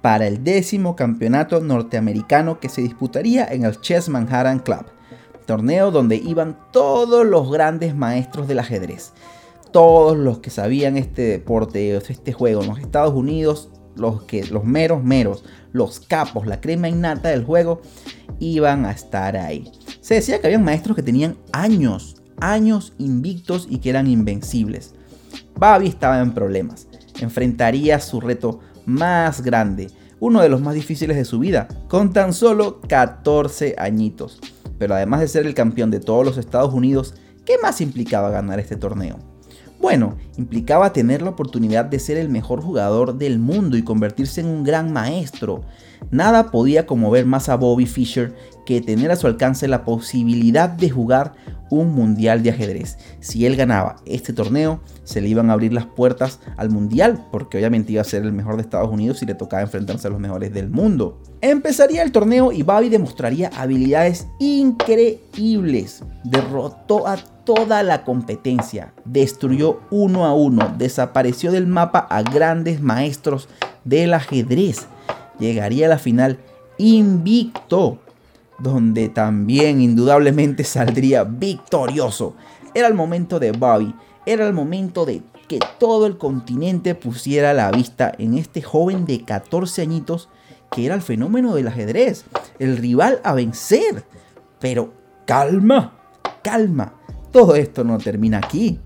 para 0.00 0.28
el 0.28 0.44
décimo 0.44 0.94
campeonato 0.94 1.58
norteamericano 1.58 2.60
que 2.60 2.68
se 2.68 2.82
disputaría 2.82 3.44
en 3.46 3.64
el 3.64 3.80
Chess 3.80 4.08
Manhattan 4.08 4.60
Club, 4.60 4.86
torneo 5.46 5.90
donde 5.90 6.16
iban 6.16 6.58
todos 6.72 7.24
los 7.24 7.50
grandes 7.50 7.94
maestros 7.94 8.48
del 8.48 8.58
ajedrez, 8.58 9.12
todos 9.72 10.16
los 10.16 10.38
que 10.38 10.50
sabían 10.50 10.96
este 10.96 11.22
deporte, 11.22 11.96
este 11.96 12.32
juego 12.32 12.62
en 12.62 12.68
los 12.68 12.78
Estados 12.78 13.14
Unidos, 13.14 13.70
los, 13.96 14.22
que, 14.22 14.44
los 14.46 14.64
meros 14.64 15.02
meros, 15.02 15.44
los 15.72 16.00
capos, 16.00 16.46
la 16.46 16.60
crema 16.60 16.88
innata 16.88 17.30
del 17.30 17.44
juego, 17.44 17.80
iban 18.38 18.84
a 18.84 18.92
estar 18.92 19.36
ahí. 19.36 19.70
Se 20.00 20.14
decía 20.14 20.40
que 20.40 20.46
habían 20.46 20.64
maestros 20.64 20.96
que 20.96 21.02
tenían 21.02 21.36
años, 21.52 22.16
años 22.40 22.92
invictos 22.98 23.66
y 23.70 23.78
que 23.78 23.90
eran 23.90 24.06
invencibles. 24.06 24.94
Babi 25.56 25.88
estaba 25.88 26.20
en 26.20 26.32
problemas. 26.32 26.86
Enfrentaría 27.20 27.98
su 28.00 28.20
reto 28.20 28.60
más 28.84 29.40
grande, 29.42 29.90
uno 30.20 30.42
de 30.42 30.48
los 30.48 30.60
más 30.60 30.74
difíciles 30.74 31.16
de 31.16 31.24
su 31.24 31.38
vida, 31.38 31.68
con 31.88 32.12
tan 32.12 32.32
solo 32.32 32.80
14 32.88 33.74
añitos. 33.78 34.40
Pero 34.78 34.94
además 34.94 35.20
de 35.20 35.28
ser 35.28 35.46
el 35.46 35.54
campeón 35.54 35.90
de 35.90 36.00
todos 36.00 36.24
los 36.24 36.38
Estados 36.38 36.72
Unidos, 36.72 37.14
¿qué 37.44 37.54
más 37.62 37.80
implicaba 37.80 38.30
ganar 38.30 38.60
este 38.60 38.76
torneo? 38.76 39.18
Bueno, 39.78 40.16
implicaba 40.38 40.92
tener 40.92 41.20
la 41.20 41.30
oportunidad 41.30 41.84
de 41.84 41.98
ser 41.98 42.16
el 42.16 42.30
mejor 42.30 42.62
jugador 42.62 43.18
del 43.18 43.38
mundo 43.38 43.76
y 43.76 43.82
convertirse 43.82 44.40
en 44.40 44.46
un 44.46 44.64
gran 44.64 44.92
maestro. 44.92 45.62
Nada 46.10 46.50
podía 46.50 46.86
conmover 46.86 47.26
más 47.26 47.48
a 47.48 47.56
Bobby 47.56 47.86
Fischer 47.86 48.34
que 48.64 48.80
tener 48.80 49.10
a 49.10 49.16
su 49.16 49.26
alcance 49.26 49.68
la 49.68 49.84
posibilidad 49.84 50.68
de 50.68 50.90
jugar 50.90 51.34
un 51.70 51.94
mundial 51.94 52.42
de 52.42 52.50
ajedrez. 52.50 52.98
Si 53.20 53.46
él 53.46 53.56
ganaba 53.56 53.96
este 54.06 54.32
torneo, 54.32 54.80
se 55.04 55.20
le 55.20 55.28
iban 55.28 55.50
a 55.50 55.54
abrir 55.54 55.72
las 55.72 55.86
puertas 55.86 56.40
al 56.56 56.70
mundial, 56.70 57.26
porque 57.30 57.58
obviamente 57.58 57.92
iba 57.92 58.02
a 58.02 58.04
ser 58.04 58.22
el 58.22 58.32
mejor 58.32 58.56
de 58.56 58.62
Estados 58.62 58.90
Unidos 58.90 59.22
y 59.22 59.26
le 59.26 59.34
tocaba 59.34 59.62
enfrentarse 59.62 60.08
a 60.08 60.10
los 60.10 60.20
mejores 60.20 60.52
del 60.52 60.70
mundo. 60.70 61.22
Empezaría 61.40 62.02
el 62.02 62.12
torneo 62.12 62.52
y 62.52 62.62
Bobby 62.62 62.88
demostraría 62.88 63.50
habilidades 63.56 64.26
increíbles. 64.38 66.02
Derrotó 66.24 67.06
a 67.06 67.16
toda 67.44 67.82
la 67.82 68.04
competencia, 68.04 68.92
destruyó 69.04 69.80
uno 69.90 70.26
a 70.26 70.34
uno, 70.34 70.74
desapareció 70.76 71.52
del 71.52 71.66
mapa 71.66 72.00
a 72.10 72.22
grandes 72.22 72.80
maestros 72.80 73.48
del 73.84 74.14
ajedrez. 74.14 74.86
Llegaría 75.38 75.86
a 75.86 75.90
la 75.90 75.98
final 75.98 76.38
invicto 76.78 78.00
donde 78.58 79.08
también 79.08 79.80
indudablemente 79.80 80.64
saldría 80.64 81.24
victorioso. 81.24 82.34
Era 82.74 82.88
el 82.88 82.94
momento 82.94 83.38
de 83.38 83.52
Bobby, 83.52 83.94
era 84.26 84.46
el 84.46 84.52
momento 84.52 85.06
de 85.06 85.22
que 85.48 85.60
todo 85.78 86.06
el 86.06 86.18
continente 86.18 86.94
pusiera 86.94 87.54
la 87.54 87.70
vista 87.70 88.12
en 88.18 88.34
este 88.34 88.62
joven 88.62 89.06
de 89.06 89.24
14 89.24 89.82
añitos 89.82 90.28
que 90.70 90.84
era 90.84 90.94
el 90.94 91.02
fenómeno 91.02 91.54
del 91.54 91.68
ajedrez, 91.68 92.24
el 92.58 92.76
rival 92.76 93.20
a 93.24 93.34
vencer. 93.34 94.04
Pero 94.60 94.92
calma, 95.26 95.98
calma, 96.42 96.94
todo 97.30 97.54
esto 97.54 97.84
no 97.84 97.98
termina 97.98 98.38
aquí. 98.38 98.80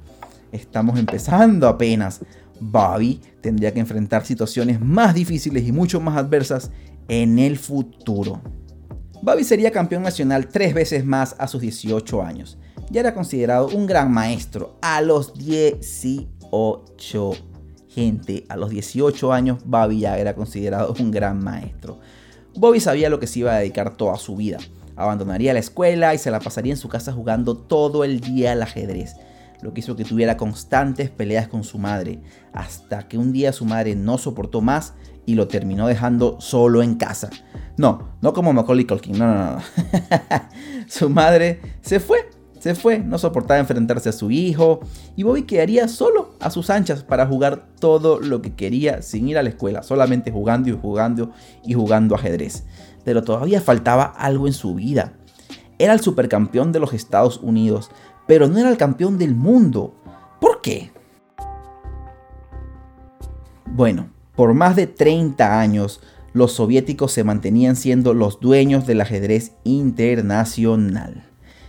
Estamos 0.52 0.98
empezando 0.98 1.68
apenas. 1.68 2.20
Bobby 2.60 3.20
tendría 3.40 3.72
que 3.72 3.80
enfrentar 3.80 4.26
situaciones 4.26 4.80
más 4.80 5.14
difíciles 5.14 5.66
y 5.66 5.72
mucho 5.72 6.00
más 6.00 6.16
adversas 6.16 6.70
en 7.08 7.38
el 7.38 7.58
futuro. 7.58 8.42
Bobby 9.22 9.44
sería 9.44 9.70
campeón 9.70 10.02
nacional 10.02 10.48
tres 10.48 10.72
veces 10.72 11.04
más 11.04 11.36
a 11.38 11.46
sus 11.46 11.60
18 11.60 12.22
años. 12.22 12.56
Ya 12.90 13.00
era 13.00 13.12
considerado 13.12 13.68
un 13.68 13.86
gran 13.86 14.10
maestro 14.10 14.78
a 14.80 15.02
los 15.02 15.34
18. 15.34 17.32
Gente, 17.88 18.46
a 18.48 18.56
los 18.56 18.70
18 18.70 19.32
años 19.32 19.58
Bobby 19.64 20.00
ya 20.00 20.18
era 20.18 20.34
considerado 20.34 20.94
un 20.98 21.10
gran 21.10 21.44
maestro. 21.44 22.00
Bobby 22.54 22.80
sabía 22.80 23.10
lo 23.10 23.20
que 23.20 23.26
se 23.26 23.40
iba 23.40 23.54
a 23.54 23.58
dedicar 23.58 23.94
toda 23.96 24.16
su 24.16 24.36
vida. 24.36 24.56
Abandonaría 24.96 25.52
la 25.52 25.60
escuela 25.60 26.14
y 26.14 26.18
se 26.18 26.30
la 26.30 26.40
pasaría 26.40 26.72
en 26.72 26.78
su 26.78 26.88
casa 26.88 27.12
jugando 27.12 27.58
todo 27.58 28.04
el 28.04 28.20
día 28.20 28.52
al 28.52 28.62
ajedrez 28.62 29.16
lo 29.62 29.74
que 29.74 29.80
hizo 29.80 29.96
que 29.96 30.04
tuviera 30.04 30.36
constantes 30.36 31.10
peleas 31.10 31.48
con 31.48 31.64
su 31.64 31.78
madre, 31.78 32.20
hasta 32.52 33.08
que 33.08 33.18
un 33.18 33.32
día 33.32 33.52
su 33.52 33.64
madre 33.64 33.94
no 33.94 34.18
soportó 34.18 34.60
más 34.60 34.94
y 35.30 35.34
lo 35.34 35.46
terminó 35.46 35.86
dejando 35.86 36.40
solo 36.40 36.82
en 36.82 36.96
casa. 36.96 37.30
No, 37.76 38.16
no 38.20 38.32
como 38.32 38.52
Macaulay 38.52 38.84
Culkin, 38.84 39.16
no, 39.16 39.26
no, 39.26 39.54
no. 39.54 39.62
su 40.88 41.08
madre 41.08 41.60
se 41.82 42.00
fue, 42.00 42.28
se 42.58 42.74
fue, 42.74 42.98
no 42.98 43.16
soportaba 43.16 43.60
enfrentarse 43.60 44.08
a 44.08 44.12
su 44.12 44.32
hijo 44.32 44.80
y 45.14 45.22
Bobby 45.22 45.42
quedaría 45.42 45.86
solo 45.86 46.34
a 46.40 46.50
sus 46.50 46.68
anchas 46.68 47.04
para 47.04 47.26
jugar 47.26 47.68
todo 47.78 48.18
lo 48.18 48.42
que 48.42 48.54
quería 48.54 49.02
sin 49.02 49.28
ir 49.28 49.38
a 49.38 49.44
la 49.44 49.50
escuela, 49.50 49.84
solamente 49.84 50.32
jugando 50.32 50.68
y 50.68 50.72
jugando 50.72 51.30
y 51.64 51.74
jugando 51.74 52.16
ajedrez. 52.16 52.64
Pero 53.04 53.22
todavía 53.22 53.60
faltaba 53.60 54.02
algo 54.02 54.48
en 54.48 54.52
su 54.52 54.74
vida. 54.74 55.12
Era 55.78 55.92
el 55.92 56.00
supercampeón 56.00 56.72
de 56.72 56.80
los 56.80 56.92
Estados 56.92 57.38
Unidos, 57.38 57.92
pero 58.26 58.48
no 58.48 58.58
era 58.58 58.68
el 58.68 58.76
campeón 58.76 59.16
del 59.16 59.36
mundo. 59.36 59.94
¿Por 60.40 60.60
qué? 60.60 60.90
Bueno, 63.64 64.10
por 64.40 64.54
más 64.54 64.74
de 64.74 64.86
30 64.86 65.60
años, 65.60 66.00
los 66.32 66.52
soviéticos 66.52 67.12
se 67.12 67.24
mantenían 67.24 67.76
siendo 67.76 68.14
los 68.14 68.40
dueños 68.40 68.86
del 68.86 69.02
ajedrez 69.02 69.52
internacional. 69.64 71.28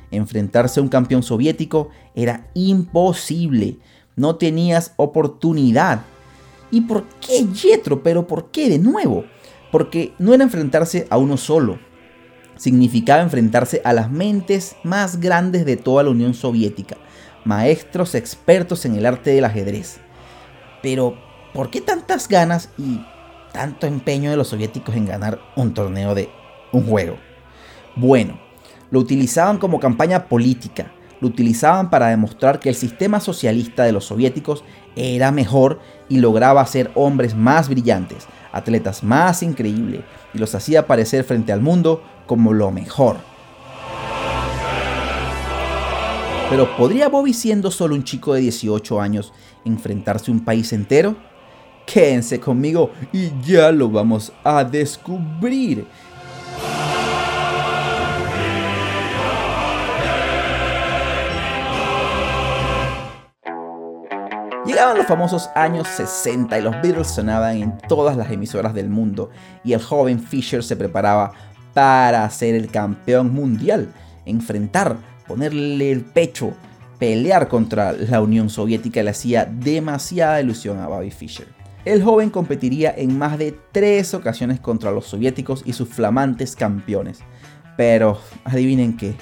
Enfrentarse 0.10 0.80
a 0.80 0.84
un 0.84 0.88
campeón 0.88 1.22
soviético 1.22 1.90
era 2.16 2.50
imposible, 2.54 3.80
no 4.16 4.38
tenías 4.38 4.94
oportunidad. 4.96 6.04
¿Y 6.72 6.80
por 6.80 7.04
qué 7.20 7.46
Yetro? 7.46 8.04
¿Pero 8.04 8.26
por 8.26 8.52
qué 8.52 8.70
de 8.70 8.80
nuevo? 8.80 9.26
Porque 9.70 10.14
no 10.18 10.34
era 10.34 10.46
enfrentarse 10.46 11.08
a 11.10 11.18
uno 11.18 11.36
solo, 11.36 11.78
significaba 12.56 13.22
enfrentarse 13.22 13.82
a 13.84 13.92
las 13.92 14.10
mentes 14.10 14.78
más 14.86 15.20
grandes 15.20 15.66
de 15.66 15.76
toda 15.76 16.04
la 16.04 16.12
Unión 16.12 16.34
Soviética, 16.34 16.96
maestros 17.44 18.16
expertos 18.16 18.86
en 18.86 18.96
el 18.96 19.06
arte 19.06 19.32
del 19.32 19.44
ajedrez. 19.44 19.98
Pero, 20.82 21.31
¿por 21.54 21.70
qué 21.70 21.82
tantas 21.82 22.28
ganas 22.28 22.70
y 22.78 23.02
tanto 23.52 23.88
empeño 23.88 24.32
de 24.32 24.38
los 24.38 24.50
soviéticos 24.50 24.96
en 24.96 25.06
ganar 25.06 25.40
un 25.56 25.74
torneo 25.74 26.16
de 26.16 26.30
un 26.72 26.86
juego? 26.88 27.18
Bueno, 27.96 28.40
lo 28.90 29.00
utilizaban 29.00 29.58
como 29.58 29.80
campaña 29.80 30.28
política, 30.28 30.94
lo 31.20 31.28
utilizaban 31.28 31.90
para 31.90 32.08
demostrar 32.08 32.60
que 32.60 32.70
el 32.70 32.76
sistema 32.76 33.20
socialista 33.20 33.84
de 33.84 33.92
los 33.92 34.06
soviéticos 34.06 34.64
era 34.96 35.32
mejor 35.32 35.80
y 36.10 36.20
lograba 36.20 36.62
hacer 36.62 36.92
hombres 36.96 37.36
más 37.36 37.70
brillantes, 37.70 38.28
atletas 38.52 39.04
más 39.04 39.44
increíbles, 39.44 40.02
y 40.34 40.40
los 40.40 40.56
hacía 40.56 40.82
aparecer 40.82 41.24
frente 41.24 41.52
al 41.52 41.62
mundo 41.62 42.04
como 42.26 42.54
lo 42.54 42.72
mejor. 42.72 43.18
Pero 46.50 46.76
¿podría 46.76 47.08
Bobby 47.08 47.34
siendo 47.34 47.72
solo 47.72 47.96
un 47.96 48.04
chico 48.04 48.34
de 48.34 48.42
18 48.42 49.00
años 49.00 49.32
enfrentarse 49.64 50.32
a 50.32 50.34
un 50.34 50.44
país 50.44 50.74
entero? 50.74 51.16
Quédense 51.92 52.40
conmigo 52.40 52.92
y 53.12 53.32
ya 53.42 53.70
lo 53.70 53.90
vamos 53.90 54.32
a 54.46 54.64
descubrir. 54.64 55.86
Llegaban 64.66 64.98
los 64.98 65.06
famosos 65.06 65.50
años 65.54 65.86
60 65.90 66.58
y 66.58 66.62
los 66.62 66.82
Beatles 66.82 67.08
sonaban 67.08 67.58
en 67.58 67.78
todas 67.90 68.16
las 68.16 68.32
emisoras 68.32 68.74
del 68.74 68.88
mundo 68.88 69.30
y 69.66 69.74
el 69.74 69.82
joven 69.82 70.22
Fisher 70.22 70.64
se 70.64 70.78
preparaba 70.78 71.34
para 71.74 72.30
ser 72.30 72.56
el 72.56 72.72
campeón 72.72 73.34
mundial, 73.34 73.92
enfrentar, 74.26 74.96
ponerle 75.28 75.92
el 75.92 76.06
pecho, 76.06 76.54
pelear 77.00 77.50
contra 77.50 77.92
la 77.92 78.22
Unión 78.22 78.50
Soviética 78.50 79.04
le 79.04 79.10
hacía 79.10 79.44
demasiada 79.44 80.40
ilusión 80.40 80.80
a 80.80 80.88
Bobby 80.88 81.12
Fischer. 81.12 81.61
El 81.84 82.04
joven 82.04 82.30
competiría 82.30 82.94
en 82.96 83.18
más 83.18 83.40
de 83.40 83.58
tres 83.72 84.14
ocasiones 84.14 84.60
contra 84.60 84.92
los 84.92 85.08
soviéticos 85.08 85.64
y 85.66 85.74
sus 85.74 85.90
flamantes 85.90 86.56
campeones. 86.56 87.20
Pero 87.76 88.20
adivinen 88.44 88.96
qué, 88.98 89.16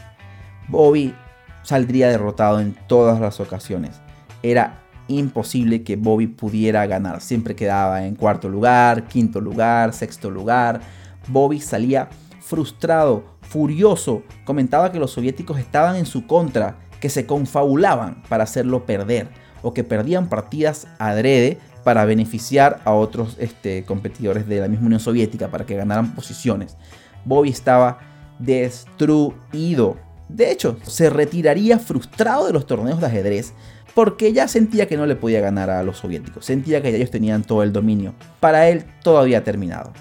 Bobby 0.68 1.16
saldría 1.64 2.10
derrotado 2.10 2.60
en 2.60 2.76
todas 2.88 3.22
las 3.22 3.40
ocasiones. 3.40 4.02
Era 4.44 4.82
imposible 5.08 5.84
que 5.84 5.96
Bobby 5.96 6.28
pudiera 6.28 6.86
ganar. 6.86 7.22
Siempre 7.22 7.56
quedaba 7.56 8.06
en 8.06 8.16
cuarto 8.16 8.50
lugar, 8.50 9.08
quinto 9.08 9.40
lugar, 9.40 9.94
sexto 9.94 10.30
lugar. 10.30 10.82
Bobby 11.30 11.62
salía 11.62 12.10
frustrado, 12.42 13.24
furioso. 13.42 14.24
Comentaba 14.44 14.92
que 14.92 15.00
los 15.00 15.12
soviéticos 15.12 15.60
estaban 15.60 15.96
en 15.96 16.06
su 16.06 16.28
contra, 16.28 16.78
que 17.00 17.10
se 17.10 17.26
confabulaban 17.26 18.22
para 18.28 18.44
hacerlo 18.44 18.86
perder 18.86 19.30
o 19.62 19.74
que 19.74 19.84
perdían 19.84 20.30
partidas 20.30 20.88
adrede 21.00 21.60
para 21.90 22.06
beneficiar 22.06 22.82
a 22.86 22.94
otros 22.94 23.36
este, 23.40 23.84
competidores 23.84 24.48
de 24.48 24.60
la 24.60 24.68
misma 24.68 24.86
Unión 24.86 25.00
Soviética, 25.00 25.48
para 25.48 25.66
que 25.66 25.76
ganaran 25.76 26.14
posiciones. 26.14 26.78
Bobby 27.26 27.50
estaba 27.50 27.98
destruido. 28.38 29.98
De 30.28 30.52
hecho, 30.52 30.78
se 30.84 31.10
retiraría 31.10 31.80
frustrado 31.80 32.46
de 32.46 32.54
los 32.54 32.68
torneos 32.68 33.02
de 33.02 33.08
ajedrez 33.08 33.56
porque 33.96 34.34
ya 34.34 34.48
sentía 34.48 34.88
que 34.88 34.98
no 34.98 35.08
le 35.08 35.16
podía 35.16 35.42
ganar 35.42 35.72
a 35.72 35.82
los 35.82 35.98
soviéticos, 35.98 36.46
sentía 36.46 36.80
que 36.84 36.96
ellos 36.96 37.10
tenían 37.10 37.42
todo 37.42 37.64
el 37.64 37.74
dominio. 37.74 38.14
Para 38.40 38.70
él 38.70 38.86
todo 39.02 39.18
había 39.18 39.44
terminado. 39.44 39.92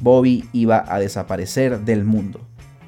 Bobby 0.00 0.48
iba 0.52 0.84
a 0.88 0.98
desaparecer 0.98 1.78
del 1.82 2.02
mundo. 2.02 2.40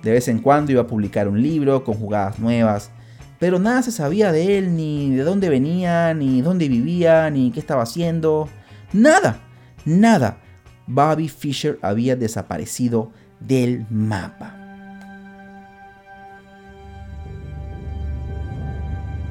De 0.02 0.10
vez 0.10 0.26
en 0.26 0.40
cuando 0.40 0.72
iba 0.72 0.82
a 0.82 0.88
publicar 0.88 1.28
un 1.28 1.40
libro 1.40 1.84
con 1.84 1.94
jugadas 1.94 2.40
nuevas, 2.40 2.90
pero 3.38 3.58
nada 3.58 3.82
se 3.82 3.92
sabía 3.92 4.32
de 4.32 4.58
él, 4.58 4.76
ni 4.76 5.14
de 5.14 5.22
dónde 5.22 5.48
venía, 5.48 6.12
ni 6.14 6.42
dónde 6.42 6.68
vivía, 6.68 7.30
ni 7.30 7.50
qué 7.50 7.60
estaba 7.60 7.82
haciendo. 7.82 8.48
Nada, 8.92 9.40
nada. 9.84 10.38
Bobby 10.86 11.28
Fischer 11.28 11.78
había 11.82 12.16
desaparecido 12.16 13.12
del 13.40 13.86
mapa. 13.90 14.54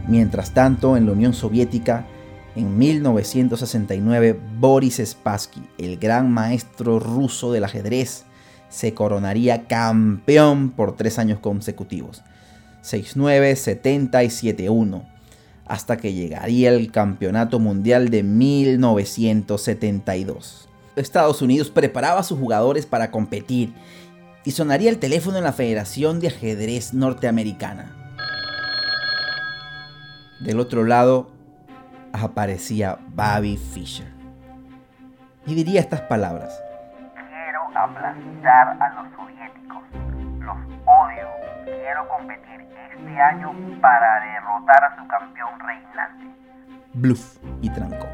Mientras 0.07 0.51
tanto, 0.51 0.95
en 0.95 1.05
la 1.05 1.11
Unión 1.11 1.33
Soviética, 1.33 2.05
en 2.55 2.77
1969, 2.77 4.39
Boris 4.57 5.01
Spassky, 5.03 5.61
el 5.77 5.97
gran 5.97 6.31
maestro 6.31 6.99
ruso 6.99 7.51
del 7.51 7.65
ajedrez, 7.65 8.23
se 8.69 8.93
coronaría 8.93 9.67
campeón 9.67 10.71
por 10.71 10.95
tres 10.95 11.19
años 11.19 11.39
consecutivos. 11.39 12.23
6-9, 12.88 13.56
70 13.56 14.24
y 14.24 14.27
7-1, 14.27 15.03
hasta 15.65 15.98
que 15.98 16.13
llegaría 16.13 16.70
el 16.70 16.91
Campeonato 16.91 17.60
Mundial 17.60 18.10
de 18.10 18.24
1972. 18.24 20.70
Estados 20.96 21.41
Unidos 21.41 21.70
preparaba 21.70 22.22
a 22.22 22.24
sus 22.24 22.39
jugadores 22.39 22.86
para 22.86 23.12
competir 23.12 23.74
y 24.46 24.51
sonaría 24.51 24.89
el 24.89 25.00
teléfono 25.00 25.38
en 25.38 25.44
la 25.44 25.51
Federación 25.51 26.20
de 26.20 26.29
Ajedrez 26.29 26.94
Norteamericana. 26.94 27.94
Del 30.39 30.60
otro 30.60 30.84
lado 30.86 31.29
aparecía 32.13 33.00
Bobby 33.10 33.58
Fischer 33.58 34.08
y 35.46 35.56
diría 35.56 35.82
estas 35.82 36.01
palabras. 36.01 36.62
Quiero 37.13 37.62
aplastar 37.75 38.82
a 38.82 39.01
los 39.01 39.16
competir 42.08 42.66
este 42.92 43.22
año 43.22 43.54
para 43.82 44.20
derrotar 44.20 44.84
a 44.84 44.96
su 44.98 45.08
campeón 45.08 45.60
reinante. 45.60 46.25
Bluff 46.94 47.38
y 47.62 47.70
trancó. 47.70 48.08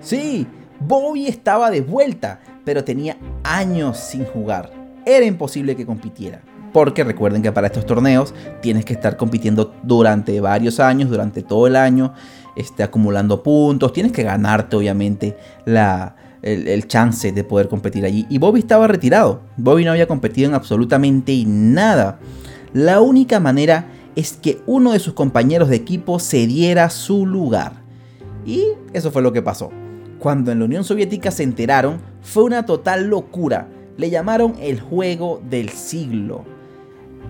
Sí, 0.00 0.48
Bobby 0.80 1.26
estaba 1.26 1.70
de 1.70 1.82
vuelta, 1.82 2.40
pero 2.64 2.84
tenía 2.84 3.16
años 3.44 3.98
sin 3.98 4.24
jugar. 4.24 4.70
Era 5.04 5.26
imposible 5.26 5.76
que 5.76 5.84
compitiera. 5.84 6.40
Porque 6.72 7.04
recuerden 7.04 7.42
que 7.42 7.52
para 7.52 7.66
estos 7.66 7.84
torneos 7.84 8.32
tienes 8.62 8.84
que 8.84 8.92
estar 8.92 9.16
compitiendo 9.16 9.74
durante 9.82 10.40
varios 10.40 10.78
años, 10.78 11.10
durante 11.10 11.42
todo 11.42 11.66
el 11.66 11.74
año, 11.74 12.14
este, 12.56 12.82
acumulando 12.82 13.42
puntos, 13.42 13.92
tienes 13.92 14.12
que 14.12 14.22
ganarte 14.22 14.76
obviamente 14.76 15.36
la, 15.64 16.14
el, 16.42 16.68
el, 16.68 16.86
chance 16.86 17.32
de 17.32 17.44
poder 17.44 17.68
competir 17.68 18.04
allí. 18.04 18.26
Y 18.28 18.38
Bobby 18.38 18.60
estaba 18.60 18.86
retirado, 18.86 19.42
Bobby 19.56 19.84
no 19.84 19.92
había 19.92 20.06
competido 20.06 20.48
en 20.48 20.54
absolutamente 20.54 21.44
nada. 21.46 22.18
La 22.72 23.00
única 23.00 23.40
manera 23.40 23.86
es 24.16 24.32
que 24.34 24.60
uno 24.66 24.92
de 24.92 24.98
sus 24.98 25.14
compañeros 25.14 25.68
de 25.68 25.76
equipo 25.76 26.18
cediera 26.18 26.90
su 26.90 27.26
lugar. 27.26 27.82
Y 28.44 28.64
eso 28.92 29.10
fue 29.10 29.22
lo 29.22 29.32
que 29.32 29.42
pasó. 29.42 29.70
Cuando 30.18 30.52
en 30.52 30.58
la 30.58 30.66
Unión 30.66 30.84
Soviética 30.84 31.30
se 31.30 31.42
enteraron, 31.42 32.00
fue 32.22 32.44
una 32.44 32.66
total 32.66 33.08
locura. 33.08 33.68
Le 33.96 34.10
llamaron 34.10 34.54
el 34.60 34.80
juego 34.80 35.40
del 35.48 35.70
siglo. 35.70 36.44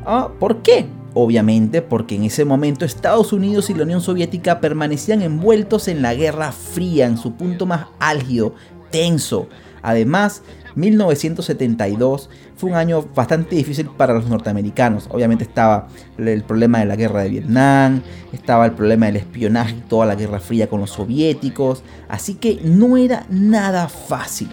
¿Ah? 0.04 0.30
¿Por 0.38 0.62
qué? 0.62 0.86
Obviamente 1.14 1.82
porque 1.82 2.14
en 2.14 2.24
ese 2.24 2.44
momento 2.44 2.84
Estados 2.84 3.32
Unidos 3.32 3.68
y 3.70 3.74
la 3.74 3.82
Unión 3.82 4.00
Soviética 4.00 4.60
permanecían 4.60 5.22
envueltos 5.22 5.88
en 5.88 6.02
la 6.02 6.14
Guerra 6.14 6.52
Fría, 6.52 7.06
en 7.06 7.16
su 7.16 7.34
punto 7.34 7.66
más 7.66 7.86
álgido, 7.98 8.54
tenso. 8.90 9.48
Además, 9.82 10.42
1972 10.74 12.30
fue 12.56 12.70
un 12.70 12.76
año 12.76 13.02
bastante 13.14 13.56
difícil 13.56 13.86
para 13.86 14.14
los 14.14 14.26
norteamericanos. 14.26 15.08
Obviamente 15.10 15.44
estaba 15.44 15.88
el 16.18 16.42
problema 16.44 16.78
de 16.80 16.84
la 16.84 16.96
guerra 16.96 17.22
de 17.22 17.30
Vietnam, 17.30 18.02
estaba 18.32 18.66
el 18.66 18.72
problema 18.72 19.06
del 19.06 19.16
espionaje 19.16 19.76
y 19.76 19.88
toda 19.88 20.06
la 20.06 20.14
guerra 20.14 20.40
fría 20.40 20.68
con 20.68 20.80
los 20.80 20.90
soviéticos. 20.90 21.82
Así 22.08 22.34
que 22.34 22.60
no 22.62 22.96
era 22.96 23.26
nada 23.30 23.88
fácil. 23.88 24.48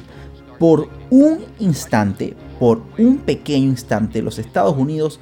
Por 0.60 0.90
un 1.10 1.40
instante, 1.60 2.36
por 2.60 2.82
un 2.98 3.18
pequeño 3.20 3.68
instante, 3.68 4.22
los 4.22 4.40
Estados 4.40 4.76
Unidos 4.76 5.20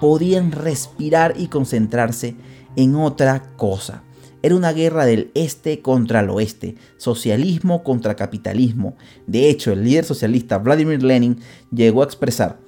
podían 0.00 0.52
respirar 0.52 1.34
y 1.36 1.48
concentrarse 1.48 2.36
en 2.76 2.94
otra 2.94 3.42
cosa. 3.56 4.02
Era 4.46 4.54
una 4.54 4.72
guerra 4.72 5.06
del 5.06 5.32
este 5.34 5.82
contra 5.82 6.20
el 6.20 6.30
oeste, 6.30 6.76
socialismo 6.98 7.82
contra 7.82 8.14
capitalismo. 8.14 8.96
De 9.26 9.50
hecho, 9.50 9.72
el 9.72 9.82
líder 9.82 10.04
socialista 10.04 10.58
Vladimir 10.58 11.02
Lenin 11.02 11.40
llegó 11.72 12.02
a 12.02 12.04
expresar, 12.04 12.60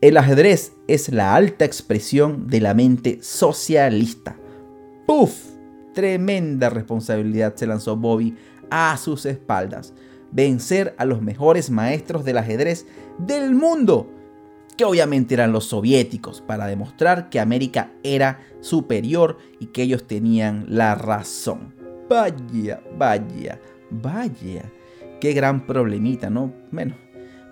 el 0.00 0.16
ajedrez 0.16 0.72
es 0.88 1.10
la 1.10 1.34
alta 1.34 1.66
expresión 1.66 2.46
de 2.46 2.62
la 2.62 2.72
mente 2.72 3.18
socialista. 3.20 4.38
¡Puf! 5.06 5.34
Tremenda 5.92 6.70
responsabilidad 6.70 7.54
se 7.54 7.66
lanzó 7.66 7.98
Bobby 7.98 8.34
a 8.70 8.96
sus 8.96 9.26
espaldas. 9.26 9.92
Vencer 10.32 10.94
a 10.96 11.04
los 11.04 11.20
mejores 11.20 11.68
maestros 11.68 12.24
del 12.24 12.38
ajedrez 12.38 12.86
del 13.18 13.54
mundo 13.54 14.10
que 14.76 14.84
obviamente 14.84 15.34
eran 15.34 15.52
los 15.52 15.66
soviéticos, 15.66 16.42
para 16.42 16.66
demostrar 16.66 17.30
que 17.30 17.40
América 17.40 17.92
era 18.02 18.40
superior 18.60 19.38
y 19.58 19.66
que 19.66 19.82
ellos 19.82 20.06
tenían 20.06 20.66
la 20.68 20.94
razón. 20.94 21.74
Vaya, 22.08 22.82
vaya, 22.96 23.60
vaya. 23.90 24.70
Qué 25.20 25.32
gran 25.32 25.66
problemita, 25.66 26.30
¿no? 26.30 26.52
Bueno. 26.70 26.94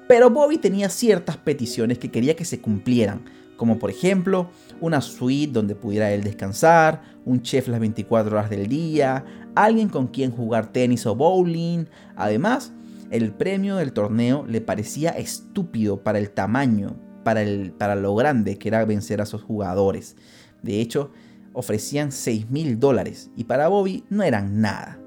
Pero 0.06 0.28
Bobby 0.28 0.58
tenía 0.58 0.90
ciertas 0.90 1.38
peticiones 1.38 1.98
que 1.98 2.10
quería 2.10 2.36
que 2.36 2.44
se 2.44 2.60
cumplieran, 2.60 3.24
como 3.56 3.78
por 3.78 3.90
ejemplo 3.90 4.50
una 4.80 5.00
suite 5.00 5.52
donde 5.52 5.74
pudiera 5.74 6.12
él 6.12 6.22
descansar, 6.22 7.00
un 7.24 7.40
chef 7.40 7.68
las 7.68 7.80
24 7.80 8.36
horas 8.36 8.50
del 8.50 8.68
día, 8.68 9.24
alguien 9.54 9.88
con 9.88 10.08
quien 10.08 10.30
jugar 10.30 10.72
tenis 10.72 11.06
o 11.06 11.14
bowling. 11.14 11.86
Además, 12.16 12.72
el 13.10 13.32
premio 13.32 13.76
del 13.76 13.94
torneo 13.94 14.44
le 14.46 14.60
parecía 14.60 15.10
estúpido 15.10 16.02
para 16.02 16.18
el 16.18 16.30
tamaño 16.30 16.96
para, 17.24 17.42
el, 17.42 17.72
para 17.72 17.96
lo 17.96 18.14
grande 18.14 18.58
que 18.58 18.68
era 18.68 18.84
vencer 18.84 19.20
a 19.20 19.24
esos 19.24 19.42
jugadores. 19.42 20.16
De 20.62 20.80
hecho, 20.80 21.10
ofrecían 21.52 22.12
6 22.12 22.50
mil 22.50 22.78
dólares 22.78 23.30
y 23.36 23.44
para 23.44 23.68
Bobby 23.68 24.04
no 24.10 24.22
eran 24.22 24.60
nada. 24.60 24.98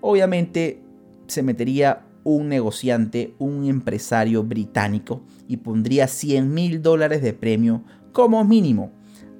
Obviamente 0.00 0.82
se 1.26 1.42
metería 1.42 2.06
un 2.22 2.48
negociante, 2.48 3.34
un 3.38 3.64
empresario 3.64 4.42
británico 4.42 5.22
y 5.48 5.58
pondría 5.58 6.06
100 6.06 6.52
mil 6.52 6.82
dólares 6.82 7.22
de 7.22 7.32
premio 7.32 7.82
como 8.12 8.44
mínimo. 8.44 8.92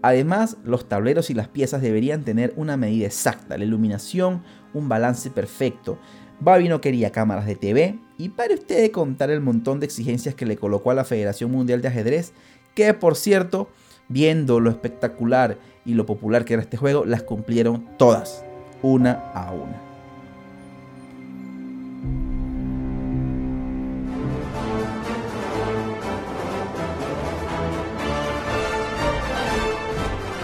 Además, 0.02 0.56
los 0.64 0.88
tableros 0.88 1.30
y 1.30 1.34
las 1.34 1.48
piezas 1.48 1.82
deberían 1.82 2.22
tener 2.22 2.52
una 2.56 2.76
medida 2.76 3.06
exacta, 3.06 3.58
la 3.58 3.64
iluminación, 3.64 4.42
un 4.72 4.88
balance 4.88 5.30
perfecto, 5.30 5.98
Babi 6.40 6.68
no 6.68 6.80
quería 6.80 7.12
cámaras 7.12 7.46
de 7.46 7.56
TV 7.56 7.98
y 8.18 8.30
para 8.30 8.54
usted 8.54 8.90
contar 8.90 9.30
el 9.30 9.40
montón 9.40 9.80
de 9.80 9.86
exigencias 9.86 10.34
que 10.34 10.46
le 10.46 10.56
colocó 10.56 10.90
a 10.90 10.94
la 10.94 11.04
Federación 11.04 11.50
Mundial 11.50 11.82
de 11.82 11.88
Ajedrez, 11.88 12.32
que 12.74 12.94
por 12.94 13.16
cierto, 13.16 13.68
viendo 14.08 14.60
lo 14.60 14.70
espectacular 14.70 15.58
y 15.84 15.94
lo 15.94 16.06
popular 16.06 16.44
que 16.44 16.54
era 16.54 16.62
este 16.62 16.76
juego, 16.76 17.04
las 17.04 17.22
cumplieron 17.22 17.86
todas, 17.98 18.44
una 18.82 19.30
a 19.34 19.52
una. 19.52 19.82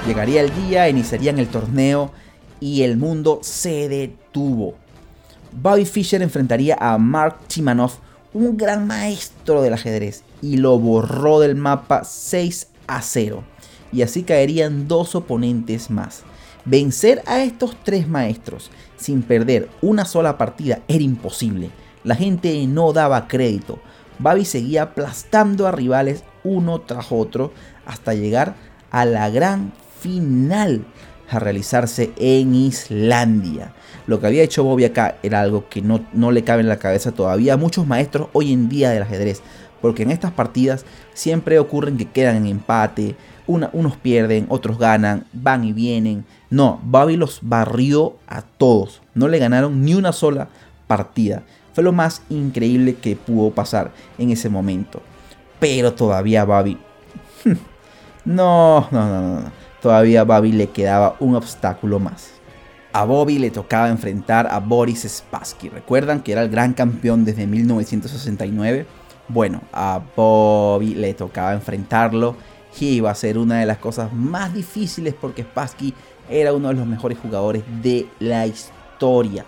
Llegaría 0.06 0.40
el 0.40 0.54
día, 0.54 0.88
iniciarían 0.88 1.38
el 1.38 1.46
torneo 1.46 2.10
y 2.60 2.82
el 2.82 2.96
mundo 2.96 3.38
se 3.42 3.88
detuvo. 3.88 4.74
Bobby 5.52 5.84
Fischer 5.84 6.22
enfrentaría 6.22 6.76
a 6.80 6.96
Mark 6.96 7.40
Timanov, 7.46 7.92
un 8.32 8.56
gran 8.56 8.86
maestro 8.86 9.60
del 9.60 9.74
ajedrez, 9.74 10.22
y 10.40 10.56
lo 10.56 10.78
borró 10.78 11.40
del 11.40 11.56
mapa 11.56 12.04
6 12.04 12.68
a 12.86 13.02
0. 13.02 13.44
Y 13.92 14.02
así 14.02 14.22
caerían 14.22 14.88
dos 14.88 15.14
oponentes 15.14 15.90
más. 15.90 16.22
Vencer 16.64 17.22
a 17.26 17.42
estos 17.42 17.76
tres 17.84 18.08
maestros 18.08 18.70
sin 18.96 19.22
perder 19.22 19.68
una 19.82 20.04
sola 20.04 20.38
partida 20.38 20.80
era 20.88 21.02
imposible. 21.02 21.70
La 22.04 22.14
gente 22.14 22.66
no 22.66 22.92
daba 22.92 23.28
crédito. 23.28 23.80
Babi 24.18 24.44
seguía 24.44 24.82
aplastando 24.82 25.66
a 25.66 25.72
rivales 25.72 26.24
uno 26.44 26.80
tras 26.80 27.10
otro 27.10 27.52
hasta 27.84 28.14
llegar 28.14 28.54
a 28.90 29.04
la 29.04 29.28
gran 29.28 29.72
final 30.00 30.84
a 31.34 31.38
realizarse 31.38 32.12
en 32.16 32.54
Islandia. 32.54 33.72
Lo 34.06 34.20
que 34.20 34.26
había 34.26 34.42
hecho 34.42 34.64
Bobby 34.64 34.84
acá 34.84 35.16
era 35.22 35.40
algo 35.40 35.68
que 35.68 35.80
no, 35.80 36.04
no 36.12 36.32
le 36.32 36.44
cabe 36.44 36.62
en 36.62 36.68
la 36.68 36.78
cabeza 36.78 37.12
todavía 37.12 37.54
a 37.54 37.56
muchos 37.56 37.86
maestros 37.86 38.28
hoy 38.32 38.52
en 38.52 38.68
día 38.68 38.90
del 38.90 39.02
ajedrez. 39.02 39.42
Porque 39.80 40.02
en 40.04 40.10
estas 40.10 40.32
partidas 40.32 40.84
siempre 41.14 41.58
ocurren 41.58 41.96
que 41.96 42.08
quedan 42.08 42.36
en 42.36 42.46
empate, 42.46 43.16
unos 43.46 43.96
pierden, 43.96 44.46
otros 44.48 44.78
ganan, 44.78 45.26
van 45.32 45.64
y 45.64 45.72
vienen. 45.72 46.24
No, 46.50 46.80
Bobby 46.84 47.16
los 47.16 47.40
barrió 47.42 48.16
a 48.26 48.42
todos. 48.42 49.02
No 49.14 49.28
le 49.28 49.38
ganaron 49.38 49.82
ni 49.82 49.94
una 49.94 50.12
sola 50.12 50.48
partida. 50.86 51.42
Fue 51.74 51.82
lo 51.82 51.92
más 51.92 52.22
increíble 52.28 52.94
que 52.96 53.16
pudo 53.16 53.50
pasar 53.50 53.92
en 54.18 54.30
ese 54.30 54.48
momento. 54.48 55.02
Pero 55.58 55.94
todavía 55.94 56.44
Bobby... 56.44 56.78
no, 58.24 58.88
no, 58.90 59.08
no, 59.08 59.40
no. 59.40 59.61
Todavía 59.82 60.20
a 60.20 60.24
Bobby 60.24 60.52
le 60.52 60.68
quedaba 60.68 61.16
un 61.18 61.34
obstáculo 61.34 61.98
más. 61.98 62.30
A 62.92 63.04
Bobby 63.04 63.38
le 63.38 63.50
tocaba 63.50 63.88
enfrentar 63.88 64.46
a 64.46 64.60
Boris 64.60 65.02
Spassky. 65.08 65.70
¿Recuerdan 65.70 66.22
que 66.22 66.30
era 66.30 66.42
el 66.42 66.50
gran 66.50 66.72
campeón 66.72 67.24
desde 67.24 67.48
1969? 67.48 68.86
Bueno, 69.26 69.60
a 69.72 70.00
Bobby 70.14 70.94
le 70.94 71.14
tocaba 71.14 71.52
enfrentarlo 71.52 72.36
y 72.78 72.90
iba 72.90 73.10
a 73.10 73.14
ser 73.14 73.38
una 73.38 73.58
de 73.58 73.66
las 73.66 73.78
cosas 73.78 74.12
más 74.12 74.54
difíciles 74.54 75.14
porque 75.20 75.42
Spassky 75.42 75.94
era 76.30 76.52
uno 76.52 76.68
de 76.68 76.74
los 76.74 76.86
mejores 76.86 77.18
jugadores 77.18 77.64
de 77.82 78.06
la 78.20 78.46
historia. 78.46 79.44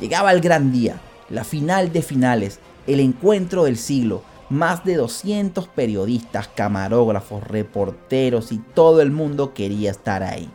Llegaba 0.00 0.32
el 0.32 0.40
gran 0.40 0.72
día, 0.72 1.00
la 1.30 1.44
final 1.44 1.92
de 1.92 2.02
finales, 2.02 2.58
el 2.86 2.98
encuentro 2.98 3.64
del 3.64 3.76
siglo. 3.76 4.22
Más 4.50 4.84
de 4.84 4.96
200 4.96 5.68
periodistas, 5.68 6.48
camarógrafos, 6.48 7.42
reporteros 7.42 8.52
y 8.52 8.58
todo 8.58 9.00
el 9.00 9.10
mundo 9.10 9.54
quería 9.54 9.90
estar 9.90 10.22
ahí. 10.22 10.50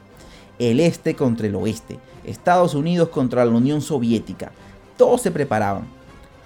El 0.60 0.80
este 0.80 1.16
contra 1.16 1.48
el 1.48 1.56
oeste, 1.56 2.00
Estados 2.24 2.76
Unidos 2.76 3.10
contra 3.10 3.44
la 3.46 3.52
Unión 3.52 3.82
Soviética. 3.82 4.52
Todos 4.98 5.22
se 5.22 5.32
preparaban. 5.32 5.88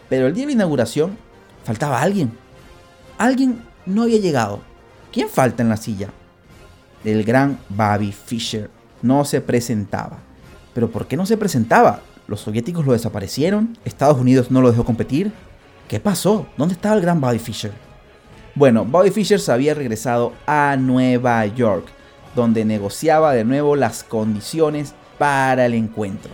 Pero 0.10 0.28
el 0.28 0.34
día 0.34 0.44
de 0.44 0.48
la 0.48 0.54
inauguración 0.54 1.18
faltaba 1.64 2.02
alguien. 2.02 2.32
Alguien 3.18 3.62
no 3.86 4.04
había 4.04 4.20
llegado. 4.20 4.62
¿Quién 5.12 5.28
falta 5.28 5.64
en 5.64 5.70
la 5.70 5.78
silla? 5.78 6.10
El 7.04 7.24
gran 7.24 7.60
Bobby 7.70 8.12
Fischer 8.12 8.70
no 9.02 9.26
se 9.26 9.42
presentaba. 9.42 10.20
¿Pero 10.74 10.90
por 10.90 11.08
qué 11.08 11.18
no 11.18 11.26
se 11.26 11.38
presentaba? 11.38 12.02
¿Los 12.28 12.42
soviéticos 12.42 12.86
lo 12.86 12.94
desaparecieron? 12.94 13.78
¿Estados 13.84 14.18
Unidos 14.18 14.50
no 14.50 14.62
lo 14.62 14.72
dejó 14.72 14.86
competir? 14.86 15.32
¿Qué 15.88 16.00
pasó? 16.00 16.48
¿Dónde 16.58 16.76
estaba 16.76 16.96
el 16.96 17.02
gran 17.02 17.20
Bobby 17.20 17.40
Fischer? 17.40 17.72
Bueno, 18.56 18.86
Bobby 18.86 19.12
Fischer 19.12 19.40
se 19.40 19.52
había 19.52 19.74
regresado 19.74 20.34
a 20.48 20.76
Nueva 20.78 21.46
York, 21.46 21.88
donde 22.36 22.66
negociaba 22.66 23.34
de 23.34 23.44
nuevo 23.44 23.76
las 23.76 24.04
condiciones 24.04 24.94
para 25.18 25.66
el 25.66 25.74
encuentro. 25.74 26.32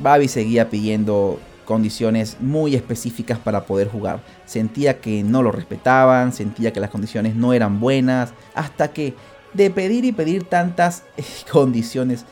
Bobby 0.00 0.28
seguía 0.28 0.70
pidiendo 0.70 1.40
condiciones 1.64 2.36
muy 2.40 2.74
específicas 2.74 3.38
para 3.38 3.64
poder 3.64 3.88
jugar. 3.88 4.20
Sentía 4.46 5.00
que 5.00 5.22
no 5.22 5.42
lo 5.42 5.50
respetaban, 5.50 6.32
sentía 6.32 6.72
que 6.72 6.80
las 6.80 6.90
condiciones 6.90 7.34
no 7.34 7.52
eran 7.52 7.80
buenas, 7.80 8.32
hasta 8.54 8.92
que 8.92 9.14
de 9.52 9.70
pedir 9.70 10.04
y 10.04 10.12
pedir 10.12 10.44
tantas 10.44 11.04
condiciones, 11.50 12.24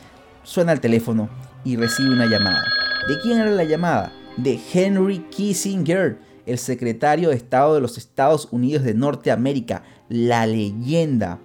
suena 0.43 0.71
el 0.71 0.79
teléfono 0.79 1.29
y 1.63 1.75
recibe 1.75 2.13
una 2.13 2.25
llamada. 2.25 2.63
¿De 3.07 3.19
quién 3.21 3.39
era 3.39 3.51
la 3.51 3.63
llamada? 3.63 4.13
De 4.37 4.59
Henry 4.73 5.19
Kissinger, 5.29 6.17
el 6.45 6.57
secretario 6.57 7.29
de 7.29 7.35
Estado 7.35 7.75
de 7.75 7.81
los 7.81 7.97
Estados 7.97 8.47
Unidos 8.51 8.83
de 8.83 8.93
Norteamérica, 8.93 9.83
la 10.09 10.45
leyenda. 10.45 11.39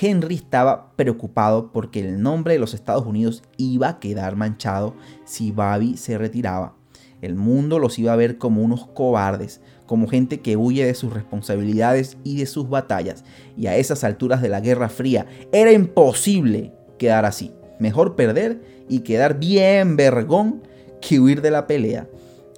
Henry 0.00 0.36
estaba 0.36 0.92
preocupado 0.96 1.72
porque 1.72 2.00
el 2.00 2.20
nombre 2.22 2.54
de 2.54 2.58
los 2.58 2.74
Estados 2.74 3.06
Unidos 3.06 3.42
iba 3.58 3.88
a 3.88 4.00
quedar 4.00 4.34
manchado 4.34 4.94
si 5.24 5.52
Babi 5.52 5.96
se 5.98 6.18
retiraba. 6.18 6.74
El 7.20 7.34
mundo 7.34 7.78
los 7.78 7.98
iba 7.98 8.12
a 8.12 8.16
ver 8.16 8.38
como 8.38 8.62
unos 8.62 8.86
cobardes, 8.86 9.60
como 9.86 10.08
gente 10.08 10.40
que 10.40 10.56
huye 10.56 10.84
de 10.84 10.94
sus 10.94 11.12
responsabilidades 11.12 12.16
y 12.24 12.38
de 12.38 12.46
sus 12.46 12.68
batallas. 12.68 13.24
Y 13.56 13.66
a 13.68 13.76
esas 13.76 14.04
alturas 14.04 14.42
de 14.42 14.48
la 14.48 14.60
Guerra 14.60 14.88
Fría 14.88 15.26
era 15.52 15.72
imposible 15.72 16.72
quedar 16.98 17.24
así. 17.24 17.52
Mejor 17.78 18.16
perder 18.16 18.62
y 18.88 19.00
quedar 19.00 19.38
bien 19.38 19.96
vergón 19.96 20.62
que 21.00 21.20
huir 21.20 21.40
de 21.42 21.50
la 21.50 21.66
pelea. 21.66 22.06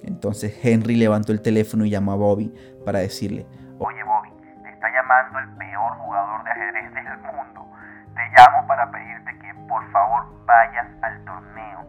Entonces 0.03 0.57
Henry 0.63 0.95
levantó 0.95 1.31
el 1.31 1.41
teléfono 1.41 1.85
y 1.85 1.89
llamó 1.89 2.13
a 2.13 2.15
Bobby 2.15 2.53
para 2.85 2.99
decirle, 2.99 3.45
Oye 3.79 4.03
Bobby, 4.03 4.29
te 4.63 4.69
está 4.69 4.87
llamando 4.91 5.39
el 5.39 5.49
peor 5.57 5.93
jugador 5.97 6.43
de 6.43 6.51
ajedrez 6.51 6.93
del 6.93 7.17
mundo. 7.19 7.67
Te 8.15 8.21
llamo 8.35 8.67
para 8.67 8.91
pedirte 8.91 9.37
que 9.39 9.53
por 9.67 9.89
favor 9.91 10.25
vayas 10.45 10.87
al 11.01 11.23
torneo. 11.25 11.85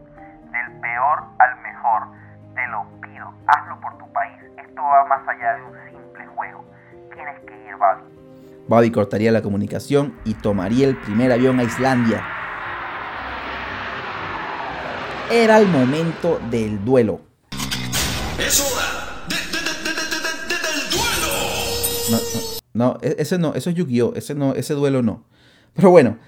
Del 0.53 0.81
peor 0.81 1.25
al 1.39 1.61
mejor. 1.63 2.09
Te 2.55 2.67
lo 2.69 2.85
pido. 3.01 3.33
Hazlo 3.47 3.81
por 3.81 3.97
tu 3.99 4.13
país. 4.13 4.39
Esto 4.57 4.83
va 4.83 5.05
más 5.07 5.27
allá 5.29 5.55
de 5.55 5.63
un 5.63 5.75
simple 5.91 6.27
juego. 6.27 6.65
Tienes 7.15 7.41
que 7.41 7.69
ir, 7.69 7.77
Bobby. 7.77 8.03
Bobby 8.69 8.93
cortaría 8.93 9.33
la 9.33 9.43
comunicación 9.43 10.17
y 10.25 10.35
tomaría 10.35 10.87
el 10.87 10.97
primer 10.97 11.33
avión 11.33 11.59
a 11.59 11.65
Islandia. 11.65 12.23
Era 15.31 15.61
el 15.61 15.69
momento 15.69 16.41
del 16.51 16.85
duelo. 16.85 17.21
Es 18.37 18.61
hora 18.61 19.25
de, 19.29 19.37
de, 19.37 19.61
de, 19.63 19.93
de, 19.93 20.57
del 20.57 20.91
duelo. 20.91 21.31
No, 22.11 22.19
no, 22.75 22.95
no, 22.95 22.99
e-, 23.01 23.15
ese 23.17 23.39
no, 23.39 23.55
eso 23.55 23.71
es 23.71 23.77
Yu-Gi-Oh! 23.77 24.15
Ese, 24.17 24.35
no, 24.35 24.55
ese 24.55 24.75
duelo 24.75 25.03
no. 25.03 25.25
Pero 25.75 25.91
bueno, 25.91 26.19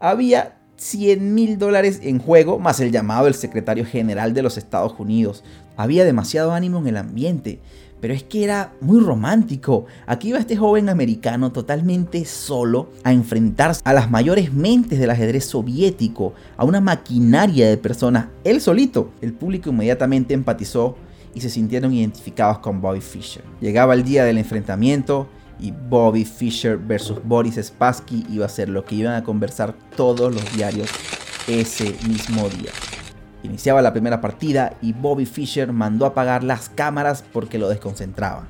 había 0.00 0.58
100 0.74 1.34
mil 1.36 1.58
dólares 1.58 2.00
en 2.02 2.18
juego, 2.18 2.58
más 2.58 2.80
el 2.80 2.90
llamado 2.90 3.26
del 3.26 3.34
secretario 3.34 3.86
general 3.86 4.34
de 4.34 4.42
los 4.42 4.58
Estados 4.58 4.92
Unidos. 4.98 5.44
Había 5.76 6.04
demasiado 6.04 6.52
ánimo 6.52 6.80
en 6.80 6.88
el 6.88 6.96
ambiente, 6.96 7.60
pero 8.00 8.14
es 8.14 8.22
que 8.22 8.44
era 8.44 8.72
muy 8.80 9.00
romántico. 9.00 9.86
Aquí 10.06 10.28
iba 10.28 10.38
este 10.38 10.56
joven 10.56 10.88
americano 10.88 11.52
totalmente 11.52 12.24
solo 12.24 12.90
a 13.04 13.12
enfrentarse 13.12 13.80
a 13.84 13.92
las 13.92 14.10
mayores 14.10 14.52
mentes 14.52 14.98
del 14.98 15.10
ajedrez 15.10 15.44
soviético, 15.44 16.34
a 16.56 16.64
una 16.64 16.80
maquinaria 16.80 17.68
de 17.68 17.76
personas, 17.76 18.26
él 18.44 18.60
solito. 18.60 19.10
El 19.20 19.32
público 19.32 19.70
inmediatamente 19.70 20.34
empatizó 20.34 20.96
y 21.34 21.40
se 21.40 21.50
sintieron 21.50 21.92
identificados 21.92 22.58
con 22.58 22.80
Bobby 22.80 23.00
Fischer. 23.00 23.44
Llegaba 23.60 23.94
el 23.94 24.04
día 24.04 24.24
del 24.24 24.38
enfrentamiento, 24.38 25.28
y 25.60 25.72
Bobby 25.72 26.24
Fischer 26.24 26.76
versus 26.78 27.18
Boris 27.24 27.56
Spassky 27.56 28.24
iba 28.30 28.46
a 28.46 28.48
ser 28.48 28.68
lo 28.68 28.84
que 28.84 28.94
iban 28.94 29.14
a 29.14 29.24
conversar 29.24 29.74
todos 29.96 30.32
los 30.32 30.56
diarios 30.56 30.88
ese 31.46 31.96
mismo 32.06 32.48
día. 32.48 32.70
Iniciaba 33.42 33.82
la 33.82 33.92
primera 33.92 34.20
partida 34.20 34.76
y 34.82 34.92
Bobby 34.92 35.24
Fischer 35.24 35.72
mandó 35.72 36.06
apagar 36.06 36.42
las 36.42 36.68
cámaras 36.68 37.24
porque 37.32 37.58
lo 37.58 37.68
desconcentraban. 37.68 38.46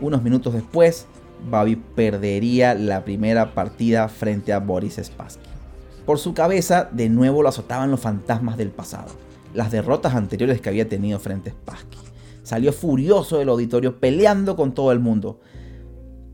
Unos 0.00 0.22
minutos 0.22 0.54
después, 0.54 1.06
Bobby 1.50 1.76
perdería 1.76 2.74
la 2.74 3.04
primera 3.04 3.54
partida 3.54 4.08
frente 4.08 4.52
a 4.52 4.60
Boris 4.60 5.00
Spassky. 5.02 5.48
Por 6.06 6.18
su 6.18 6.34
cabeza, 6.34 6.88
de 6.90 7.08
nuevo 7.08 7.42
lo 7.42 7.48
azotaban 7.48 7.90
los 7.90 8.00
fantasmas 8.00 8.56
del 8.56 8.70
pasado, 8.70 9.12
las 9.54 9.70
derrotas 9.70 10.14
anteriores 10.14 10.60
que 10.60 10.68
había 10.68 10.88
tenido 10.88 11.18
frente 11.18 11.50
a 11.50 11.52
Spassky. 11.52 11.98
Salió 12.42 12.72
furioso 12.72 13.38
del 13.38 13.48
auditorio 13.48 14.00
peleando 14.00 14.56
con 14.56 14.72
todo 14.72 14.92
el 14.92 15.00
mundo, 15.00 15.40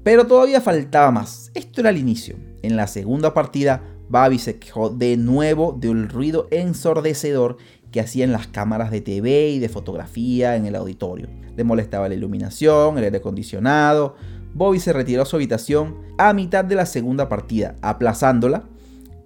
pero 0.03 0.27
todavía 0.27 0.61
faltaba 0.61 1.11
más. 1.11 1.51
Esto 1.55 1.81
era 1.81 1.91
el 1.91 1.99
inicio. 1.99 2.37
En 2.63 2.77
la 2.77 2.87
segunda 2.87 3.35
partida, 3.35 3.83
Babi 4.09 4.39
se 4.39 4.59
quejó 4.59 4.91
de 4.91 5.17
nuevo 5.17 5.77
del 5.79 6.09
ruido 6.09 6.49
ensordecedor 6.51 7.57
que 7.91 8.01
hacían 8.01 8.33
las 8.33 8.47
cámaras 8.47 8.91
de 8.91 9.01
TV 9.01 9.51
y 9.51 9.59
de 9.59 9.69
fotografía 9.69 10.57
en 10.57 10.67
el 10.67 10.77
auditorio. 10.77 11.29
Le 11.57 11.65
molestaba 11.65 12.09
la 12.09 12.15
iluminación, 12.15 12.99
el 12.99 13.05
aire 13.05 13.19
acondicionado. 13.19 14.17
Bobby 14.55 14.81
se 14.81 14.93
retiró 14.93 15.23
a 15.23 15.27
su 15.27 15.37
habitación 15.37 15.97
a 16.19 16.33
mitad 16.33 16.65
de 16.65 16.75
la 16.75 16.87
segunda 16.87 17.29
partida, 17.29 17.75
aplazándola 17.83 18.65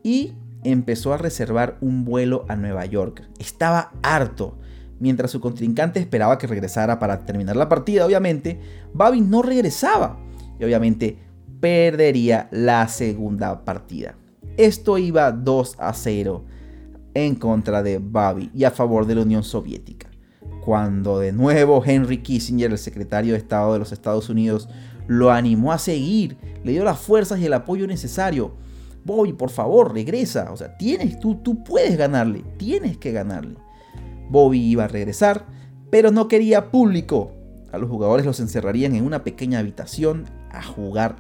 y 0.03 0.35
empezó 0.65 1.13
a 1.13 1.19
reservar 1.19 1.77
un 1.81 2.05
vuelo 2.05 2.45
a 2.49 2.57
Nueva 2.57 2.85
York. 2.87 3.29
Estaba 3.39 3.93
harto. 4.03 4.57
Mientras 4.99 5.31
su 5.31 5.41
contrincante 5.41 5.99
esperaba 5.99 6.37
que 6.37 6.47
regresara 6.47 6.99
para 6.99 7.25
terminar 7.25 7.57
la 7.57 7.69
partida, 7.69 8.05
obviamente, 8.05 8.61
Babi 8.93 9.21
no 9.21 9.41
regresaba 9.41 10.19
y 10.59 10.65
obviamente 10.65 11.19
perdería 11.61 12.49
la 12.51 12.87
segunda 12.89 13.65
partida. 13.65 14.15
Esto 14.61 14.99
iba 14.99 15.33
2 15.33 15.77
a 15.79 15.95
0 15.95 16.45
en 17.15 17.35
contra 17.35 17.83
de 17.83 17.97
Bobby 17.97 18.51
y 18.55 18.65
a 18.65 18.71
favor 18.71 19.07
de 19.07 19.15
la 19.15 19.23
Unión 19.23 19.43
Soviética. 19.43 20.11
Cuando 20.63 21.19
de 21.19 21.33
nuevo 21.33 21.83
Henry 21.83 22.19
Kissinger, 22.19 22.71
el 22.71 22.77
secretario 22.77 23.33
de 23.33 23.39
Estado 23.39 23.73
de 23.73 23.79
los 23.79 23.91
Estados 23.91 24.29
Unidos, 24.29 24.69
lo 25.07 25.31
animó 25.31 25.73
a 25.73 25.79
seguir, 25.79 26.37
le 26.63 26.73
dio 26.73 26.85
las 26.85 26.99
fuerzas 26.99 27.41
y 27.41 27.47
el 27.47 27.55
apoyo 27.55 27.87
necesario. 27.87 28.53
Bobby, 29.03 29.33
por 29.33 29.49
favor, 29.49 29.95
regresa. 29.95 30.53
O 30.53 30.59
sea, 30.59 30.77
tienes, 30.77 31.19
tú, 31.19 31.37
tú 31.37 31.65
puedes 31.65 31.97
ganarle, 31.97 32.45
tienes 32.59 32.99
que 32.99 33.13
ganarle. 33.13 33.57
Bobby 34.29 34.61
iba 34.61 34.85
a 34.85 34.89
regresar, 34.89 35.47
pero 35.89 36.11
no 36.11 36.29
quería 36.29 36.71
público. 36.71 37.33
A 37.73 37.79
los 37.79 37.89
jugadores 37.89 38.27
los 38.27 38.41
encerrarían 38.41 38.95
en 38.95 39.07
una 39.07 39.25
pequeña 39.25 39.61
habitación 39.61 40.27
a 40.51 40.63
jugar 40.63 41.17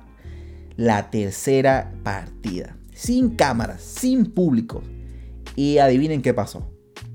la 0.76 1.09
tercera 1.09 1.94
partida. 2.03 2.76
Sin 3.01 3.31
cámaras, 3.31 3.81
sin 3.81 4.27
público. 4.27 4.83
Y 5.57 5.79
adivinen 5.79 6.21
qué 6.21 6.35
pasó. 6.35 6.71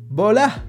¡Bola! 0.10 0.65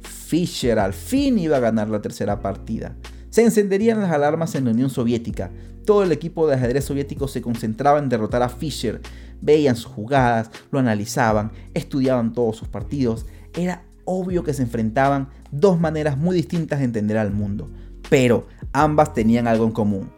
Fischer 0.00 0.80
al 0.80 0.94
fin 0.94 1.38
iba 1.38 1.58
a 1.58 1.60
ganar 1.60 1.88
la 1.88 2.02
tercera 2.02 2.40
partida. 2.40 2.96
Se 3.30 3.44
encenderían 3.44 4.00
las 4.00 4.10
alarmas 4.10 4.56
en 4.56 4.64
la 4.64 4.72
Unión 4.72 4.90
Soviética. 4.90 5.52
Todo 5.86 6.02
el 6.02 6.10
equipo 6.10 6.48
de 6.48 6.56
ajedrez 6.56 6.86
soviético 6.86 7.28
se 7.28 7.40
concentraba 7.40 8.00
en 8.00 8.08
derrotar 8.08 8.42
a 8.42 8.48
Fischer. 8.48 9.00
Veían 9.40 9.76
sus 9.76 9.92
jugadas, 9.92 10.50
lo 10.72 10.80
analizaban, 10.80 11.52
estudiaban 11.72 12.32
todos 12.32 12.56
sus 12.56 12.66
partidos. 12.66 13.26
Era 13.54 13.84
obvio 14.06 14.42
que 14.42 14.54
se 14.54 14.62
enfrentaban 14.62 15.28
dos 15.52 15.78
maneras 15.78 16.18
muy 16.18 16.34
distintas 16.34 16.80
de 16.80 16.86
entender 16.86 17.16
al 17.16 17.30
mundo, 17.30 17.70
pero 18.10 18.48
ambas 18.72 19.14
tenían 19.14 19.46
algo 19.46 19.66
en 19.66 19.72
común. 19.72 20.10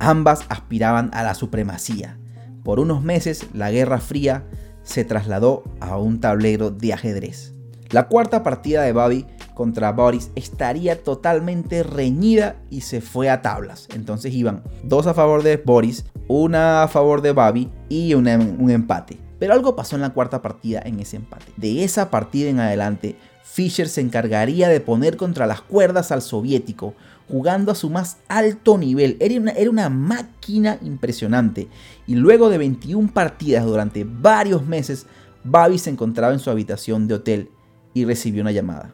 Ambas 0.00 0.46
aspiraban 0.48 1.10
a 1.12 1.22
la 1.22 1.34
supremacía. 1.34 2.18
Por 2.64 2.80
unos 2.80 3.02
meses, 3.02 3.46
la 3.52 3.70
Guerra 3.70 3.98
Fría 3.98 4.42
se 4.82 5.04
trasladó 5.04 5.64
a 5.80 5.98
un 5.98 6.18
tablero 6.18 6.70
de 6.70 6.94
ajedrez. 6.94 7.52
La 7.90 8.08
cuarta 8.08 8.42
partida 8.42 8.82
de 8.82 8.92
Bobby 8.92 9.26
contra 9.52 9.92
Boris 9.92 10.30
estaría 10.34 11.02
totalmente 11.02 11.82
reñida 11.82 12.56
y 12.70 12.80
se 12.80 13.02
fue 13.02 13.28
a 13.28 13.42
tablas. 13.42 13.86
Entonces 13.94 14.32
iban 14.32 14.64
dos 14.82 15.06
a 15.06 15.14
favor 15.14 15.42
de 15.42 15.58
Boris, 15.58 16.06
una 16.26 16.82
a 16.82 16.88
favor 16.88 17.20
de 17.20 17.32
Bobby 17.32 17.70
y 17.90 18.14
un 18.14 18.26
empate. 18.26 19.18
Pero 19.38 19.52
algo 19.52 19.76
pasó 19.76 19.96
en 19.96 20.02
la 20.02 20.14
cuarta 20.14 20.40
partida 20.40 20.80
en 20.84 21.00
ese 21.00 21.16
empate. 21.16 21.52
De 21.58 21.84
esa 21.84 22.10
partida 22.10 22.48
en 22.48 22.60
adelante, 22.60 23.16
Fischer 23.42 23.88
se 23.88 24.00
encargaría 24.00 24.68
de 24.68 24.80
poner 24.80 25.18
contra 25.18 25.46
las 25.46 25.60
cuerdas 25.60 26.10
al 26.12 26.22
soviético, 26.22 26.94
jugando 27.28 27.72
a 27.72 27.74
su 27.74 27.90
más 27.90 28.18
alto 28.28 28.78
nivel. 28.78 29.16
Era 29.20 29.70
una, 29.70 29.88
máquina 29.88 30.78
impresionante. 30.82 31.68
Y 32.06 32.14
luego 32.14 32.50
de 32.50 32.58
21 32.58 33.12
partidas 33.12 33.64
durante 33.64 34.04
varios 34.04 34.66
meses, 34.66 35.06
Babi 35.42 35.78
se 35.78 35.90
encontraba 35.90 36.32
en 36.32 36.38
su 36.38 36.50
habitación 36.50 37.08
de 37.08 37.14
hotel 37.14 37.50
y 37.92 38.04
recibió 38.04 38.42
una 38.42 38.52
llamada. 38.52 38.92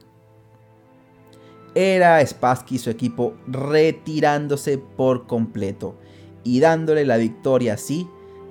Era 1.75 2.25
Spassky 2.27 2.77
y 2.77 2.79
su 2.79 2.91
equipo 2.91 3.35
retirándose 3.47 4.79
por 4.79 5.27
completo 5.27 5.97
y 6.43 6.61
dándole 6.61 7.05
la 7.05 7.17
victoria 7.17 7.75
así 7.75 8.09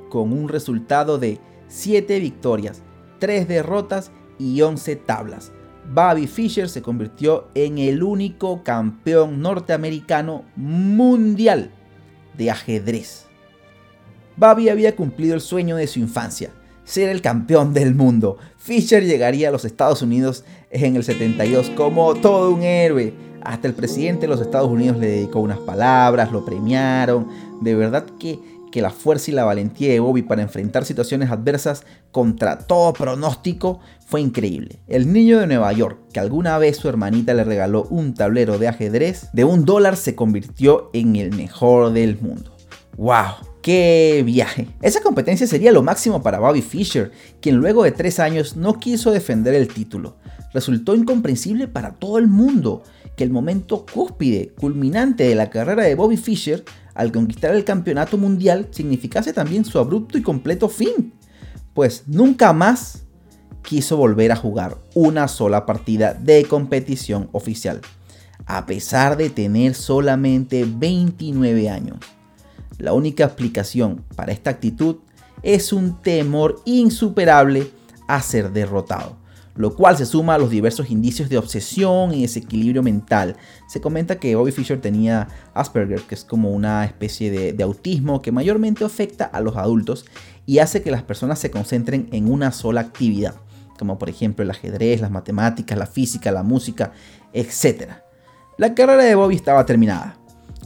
con 0.09 0.31
un 0.31 0.47
resultado 0.47 1.17
de 1.17 1.39
7 1.67 2.19
victorias, 2.19 2.81
3 3.19 3.47
derrotas 3.47 4.11
y 4.37 4.61
11 4.61 4.95
tablas. 4.95 5.51
Bobby 5.91 6.27
Fischer 6.27 6.69
se 6.69 6.83
convirtió 6.83 7.47
en 7.55 7.79
el 7.79 8.03
único 8.03 8.63
campeón 8.63 9.41
norteamericano 9.41 10.45
mundial 10.55 11.71
de 12.37 12.51
ajedrez. 12.51 13.25
Bobby 14.37 14.69
había 14.69 14.95
cumplido 14.95 15.33
el 15.33 15.41
sueño 15.41 15.75
de 15.75 15.87
su 15.87 15.99
infancia, 15.99 16.51
ser 16.83 17.09
el 17.09 17.21
campeón 17.21 17.73
del 17.73 17.95
mundo. 17.95 18.37
Fischer 18.57 19.03
llegaría 19.03 19.49
a 19.49 19.51
los 19.51 19.65
Estados 19.65 20.03
Unidos 20.03 20.45
en 20.69 20.95
el 20.95 21.03
72 21.03 21.71
como 21.71 22.13
todo 22.13 22.51
un 22.51 22.61
héroe. 22.61 23.13
Hasta 23.41 23.67
el 23.67 23.73
presidente 23.73 24.21
de 24.21 24.27
los 24.27 24.41
Estados 24.41 24.69
Unidos 24.69 24.97
le 24.97 25.07
dedicó 25.07 25.39
unas 25.39 25.59
palabras, 25.59 26.31
lo 26.31 26.45
premiaron. 26.45 27.27
De 27.61 27.73
verdad 27.73 28.05
que 28.19 28.39
que 28.71 28.81
la 28.81 28.89
fuerza 28.89 29.31
y 29.31 29.33
la 29.33 29.45
valentía 29.45 29.91
de 29.91 29.99
Bobby 29.99 30.21
para 30.21 30.41
enfrentar 30.41 30.85
situaciones 30.85 31.31
adversas 31.31 31.83
contra 32.11 32.59
todo 32.59 32.93
pronóstico 32.93 33.79
fue 34.05 34.21
increíble. 34.21 34.79
El 34.87 35.11
niño 35.13 35.39
de 35.39 35.47
Nueva 35.47 35.71
York, 35.73 35.99
que 36.13 36.19
alguna 36.19 36.57
vez 36.57 36.77
su 36.77 36.89
hermanita 36.89 37.33
le 37.33 37.43
regaló 37.43 37.83
un 37.89 38.13
tablero 38.13 38.57
de 38.57 38.67
ajedrez 38.67 39.29
de 39.33 39.43
un 39.43 39.65
dólar, 39.65 39.97
se 39.97 40.15
convirtió 40.15 40.89
en 40.93 41.15
el 41.15 41.35
mejor 41.35 41.93
del 41.93 42.19
mundo. 42.19 42.55
¡Wow! 42.97 43.35
¡Qué 43.61 44.23
viaje! 44.25 44.67
Esa 44.81 45.01
competencia 45.01 45.45
sería 45.45 45.71
lo 45.71 45.83
máximo 45.83 46.23
para 46.23 46.39
Bobby 46.39 46.61
Fischer, 46.61 47.11
quien 47.41 47.57
luego 47.57 47.83
de 47.83 47.91
tres 47.91 48.19
años 48.19 48.55
no 48.55 48.79
quiso 48.79 49.11
defender 49.11 49.53
el 49.53 49.67
título. 49.67 50.17
Resultó 50.53 50.95
incomprensible 50.95 51.67
para 51.67 51.91
todo 51.93 52.17
el 52.17 52.27
mundo 52.27 52.83
que 53.19 53.25
el 53.25 53.31
momento 53.31 53.85
cúspide, 53.85 54.53
culminante 54.61 55.25
de 55.25 55.35
la 55.35 55.49
carrera 55.49 55.83
de 55.83 55.93
Bobby 55.93 56.15
Fischer 56.15 56.63
al 56.93 57.11
conquistar 57.11 57.53
el 57.53 57.65
campeonato 57.65 58.17
mundial 58.17 58.69
significase 58.71 59.33
también 59.33 59.65
su 59.65 59.77
abrupto 59.77 60.17
y 60.17 60.21
completo 60.21 60.69
fin, 60.69 61.11
pues 61.73 62.05
nunca 62.07 62.53
más 62.53 63.03
quiso 63.61 63.97
volver 63.97 64.31
a 64.31 64.37
jugar 64.37 64.77
una 64.95 65.27
sola 65.27 65.65
partida 65.65 66.13
de 66.13 66.45
competición 66.45 67.27
oficial, 67.33 67.81
a 68.45 68.65
pesar 68.65 69.17
de 69.17 69.29
tener 69.29 69.75
solamente 69.75 70.65
29 70.65 71.69
años. 71.69 71.97
La 72.77 72.93
única 72.93 73.25
explicación 73.25 74.05
para 74.15 74.31
esta 74.31 74.51
actitud 74.51 74.99
es 75.43 75.73
un 75.73 76.01
temor 76.01 76.61
insuperable 76.63 77.69
a 78.07 78.21
ser 78.21 78.53
derrotado 78.53 79.17
lo 79.59 79.75
cual 79.75 79.97
se 79.97 80.05
suma 80.05 80.35
a 80.35 80.37
los 80.37 80.49
diversos 80.49 80.89
indicios 80.89 81.27
de 81.27 81.37
obsesión 81.37 82.13
y 82.13 82.21
desequilibrio 82.21 82.81
mental. 82.81 83.35
Se 83.67 83.81
comenta 83.81 84.17
que 84.17 84.33
Bobby 84.33 84.53
Fischer 84.53 84.79
tenía 84.79 85.27
Asperger, 85.53 85.99
que 86.03 86.15
es 86.15 86.23
como 86.23 86.51
una 86.51 86.85
especie 86.85 87.29
de, 87.29 87.61
autismo 87.61 88.21
que 88.21 88.31
mayormente 88.31 88.85
afecta 88.85 89.25
a 89.25 89.41
los 89.41 89.57
adultos 89.57 90.05
y 90.45 90.59
hace 90.59 90.81
que 90.81 90.91
las 90.91 91.03
personas 91.03 91.39
se 91.39 91.51
concentren 91.51 92.07
en 92.13 92.31
una 92.31 92.53
sola 92.53 92.79
actividad, 92.79 93.35
como 93.77 93.99
por 93.99 94.09
ejemplo 94.09 94.43
el 94.43 94.51
ajedrez, 94.51 95.01
las 95.01 95.11
matemáticas, 95.11 95.77
la 95.77 95.87
física, 95.87 96.31
la 96.31 96.43
música, 96.43 96.93
etc. 97.33 97.95
La 98.57 98.73
carrera 98.73 99.03
de 99.03 99.15
Bobby 99.15 99.35
estaba 99.35 99.65
terminada. 99.65 100.17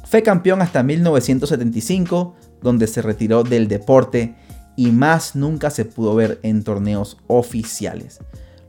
Fue 0.05 0.21
campeón 0.21 0.61
hasta 0.61 0.83
1975, 0.83 2.35
donde 2.61 2.85
se 2.85 3.01
retiró 3.01 3.43
del 3.43 3.67
deporte 3.67 4.35
y 4.75 4.91
más 4.91 5.35
nunca 5.35 5.71
se 5.71 5.83
pudo 5.83 6.13
ver 6.13 6.39
en 6.43 6.63
torneos 6.63 7.17
oficiales. 7.25 8.19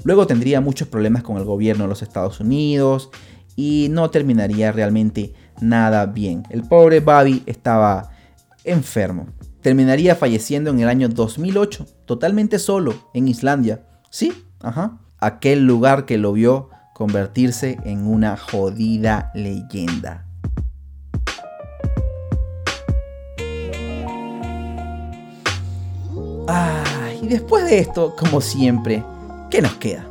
Luego 0.04 0.26
tendría 0.26 0.60
muchos 0.60 0.86
problemas 0.86 1.22
con 1.22 1.38
el 1.38 1.44
gobierno 1.44 1.84
de 1.84 1.88
los 1.88 2.02
Estados 2.02 2.38
Unidos 2.38 3.10
y 3.56 3.88
no 3.90 4.10
terminaría 4.10 4.70
realmente 4.70 5.32
nada 5.60 6.06
bien. 6.06 6.44
El 6.50 6.62
pobre 6.62 7.00
Bobby 7.00 7.42
estaba 7.46 8.10
enfermo. 8.64 9.26
Terminaría 9.62 10.14
falleciendo 10.14 10.70
en 10.70 10.80
el 10.80 10.88
año 10.88 11.08
2008, 11.08 11.86
totalmente 12.04 12.58
solo, 12.58 12.94
en 13.14 13.28
Islandia. 13.28 13.86
Sí, 14.10 14.44
ajá. 14.60 14.98
Aquel 15.18 15.66
lugar 15.66 16.04
que 16.04 16.18
lo 16.18 16.34
vio 16.34 16.68
convertirse 16.92 17.78
en 17.84 18.06
una 18.06 18.36
jodida 18.36 19.32
leyenda. 19.34 20.26
Ah, 26.46 27.10
y 27.22 27.26
después 27.26 27.64
de 27.64 27.78
esto, 27.78 28.14
como 28.16 28.42
siempre, 28.42 29.02
¿Qué 29.54 29.62
nos 29.62 29.76
queda? 29.76 30.04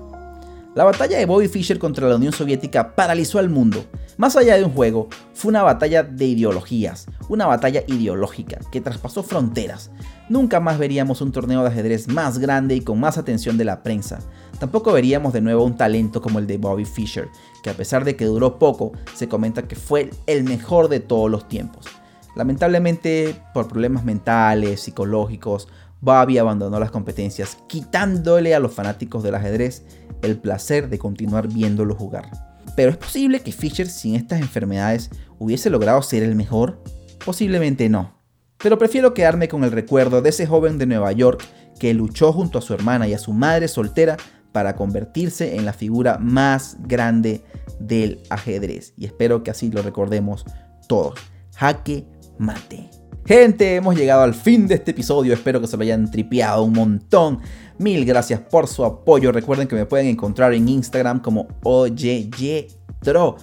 La 0.73 0.86
batalla 0.86 1.17
de 1.17 1.25
Bobby 1.25 1.49
Fischer 1.49 1.77
contra 1.77 2.08
la 2.08 2.15
Unión 2.15 2.32
Soviética 2.32 2.95
paralizó 2.95 3.39
al 3.39 3.49
mundo. 3.49 3.84
Más 4.15 4.38
allá 4.38 4.56
de 4.56 4.63
un 4.63 4.71
juego, 4.71 5.10
fue 5.34 5.49
una 5.49 5.63
batalla 5.63 6.01
de 6.01 6.27
ideologías, 6.27 7.08
una 7.27 7.45
batalla 7.45 7.84
ideológica 7.88 8.62
que 8.71 8.79
traspasó 8.79 9.21
fronteras. 9.21 9.91
Nunca 10.29 10.62
más 10.62 10.77
veríamos 10.77 11.19
un 11.19 11.34
torneo 11.34 11.62
de 11.62 11.67
ajedrez 11.67 12.08
más 12.08 12.38
grande 12.38 12.75
y 12.75 12.79
con 12.79 13.01
más 13.01 13.17
atención 13.17 13.58
de 13.58 13.65
la 13.65 13.84
prensa. 13.84 14.19
Tampoco 14.60 14.93
veríamos 14.93 15.34
de 15.34 15.41
nuevo 15.41 15.65
un 15.65 15.75
talento 15.75 16.21
como 16.21 16.39
el 16.39 16.47
de 16.47 16.58
Bobby 16.58 16.86
Fischer, 16.86 17.27
que 17.63 17.69
a 17.69 17.73
pesar 17.73 18.06
de 18.06 18.15
que 18.15 18.23
duró 18.23 18.58
poco, 18.60 18.93
se 19.13 19.27
comenta 19.27 19.67
que 19.67 19.75
fue 19.75 20.10
el 20.25 20.45
mejor 20.45 20.88
de 20.88 21.01
todos 21.01 21.29
los 21.29 21.49
tiempos. 21.49 21.88
Lamentablemente, 22.36 23.36
por 23.54 23.67
problemas 23.67 24.04
mentales, 24.04 24.82
psicológicos, 24.82 25.67
Bobby 26.02 26.38
abandonó 26.38 26.80
las 26.80 26.91
competencias, 26.91 27.58
quitándole 27.67 28.54
a 28.54 28.60
los 28.60 28.74
fanáticos 28.74 29.24
del 29.24 29.36
ajedrez 29.36 29.84
el 30.22 30.38
placer 30.38 30.89
de 30.89 31.00
continuar 31.00 31.48
viéndolo 31.48 31.96
jugar. 31.96 32.30
Pero 32.76 32.91
es 32.91 32.98
posible 32.98 33.39
que 33.41 33.52
Fischer 33.52 33.88
sin 33.88 34.15
estas 34.15 34.41
enfermedades 34.41 35.10
hubiese 35.39 35.69
logrado 35.69 36.02
ser 36.02 36.24
el 36.24 36.36
mejor? 36.36 36.82
Posiblemente 37.24 37.88
no. 37.88 38.19
Pero 38.58 38.78
prefiero 38.78 39.13
quedarme 39.13 39.48
con 39.48 39.63
el 39.63 39.72
recuerdo 39.72 40.22
de 40.22 40.30
ese 40.30 40.48
joven 40.48 40.78
de 40.78 40.86
Nueva 40.86 41.12
York 41.12 41.43
que 41.80 41.93
luchó 41.93 42.34
junto 42.34 42.60
a 42.60 42.62
su 42.62 42.74
hermana 42.74 43.08
y 43.08 43.13
a 43.13 43.19
su 43.19 43.34
madre 43.34 43.67
soltera 43.67 44.17
para 44.52 44.76
convertirse 44.76 45.58
en 45.58 45.65
la 45.65 45.74
figura 45.74 46.17
más 46.19 46.78
grande 46.82 47.43
del 47.80 48.22
ajedrez. 48.30 48.93
Y 48.98 49.06
espero 49.06 49.43
que 49.43 49.52
así 49.52 49.69
lo 49.69 49.82
recordemos 49.82 50.46
todos. 50.88 51.19
Jaque 51.56 52.08
mate. 52.38 52.89
Gente, 53.26 53.76
hemos 53.76 53.96
llegado 53.96 54.24
al 54.24 54.34
fin 54.34 54.67
de 54.67 54.76
este 54.76 54.91
episodio. 54.91 55.34
Espero 55.34 55.62
que 55.62 55.67
se 55.67 55.78
lo 55.78 55.84
hayan 55.84 56.12
tripeado 56.12 56.63
un 56.63 56.74
montón. 56.74 57.39
Mil 57.78 58.04
gracias 58.06 58.41
por 58.41 58.67
su 58.67 58.84
apoyo. 58.84 59.32
Recuerden 59.32 59.67
que 59.67 59.76
me 59.76 59.86
pueden 59.86 60.08
encontrar 60.08 60.54
en 60.54 60.67
Instagram 60.67 61.22
como 61.22 61.48
OYY 61.63 62.30
Yetro, 62.38 63.38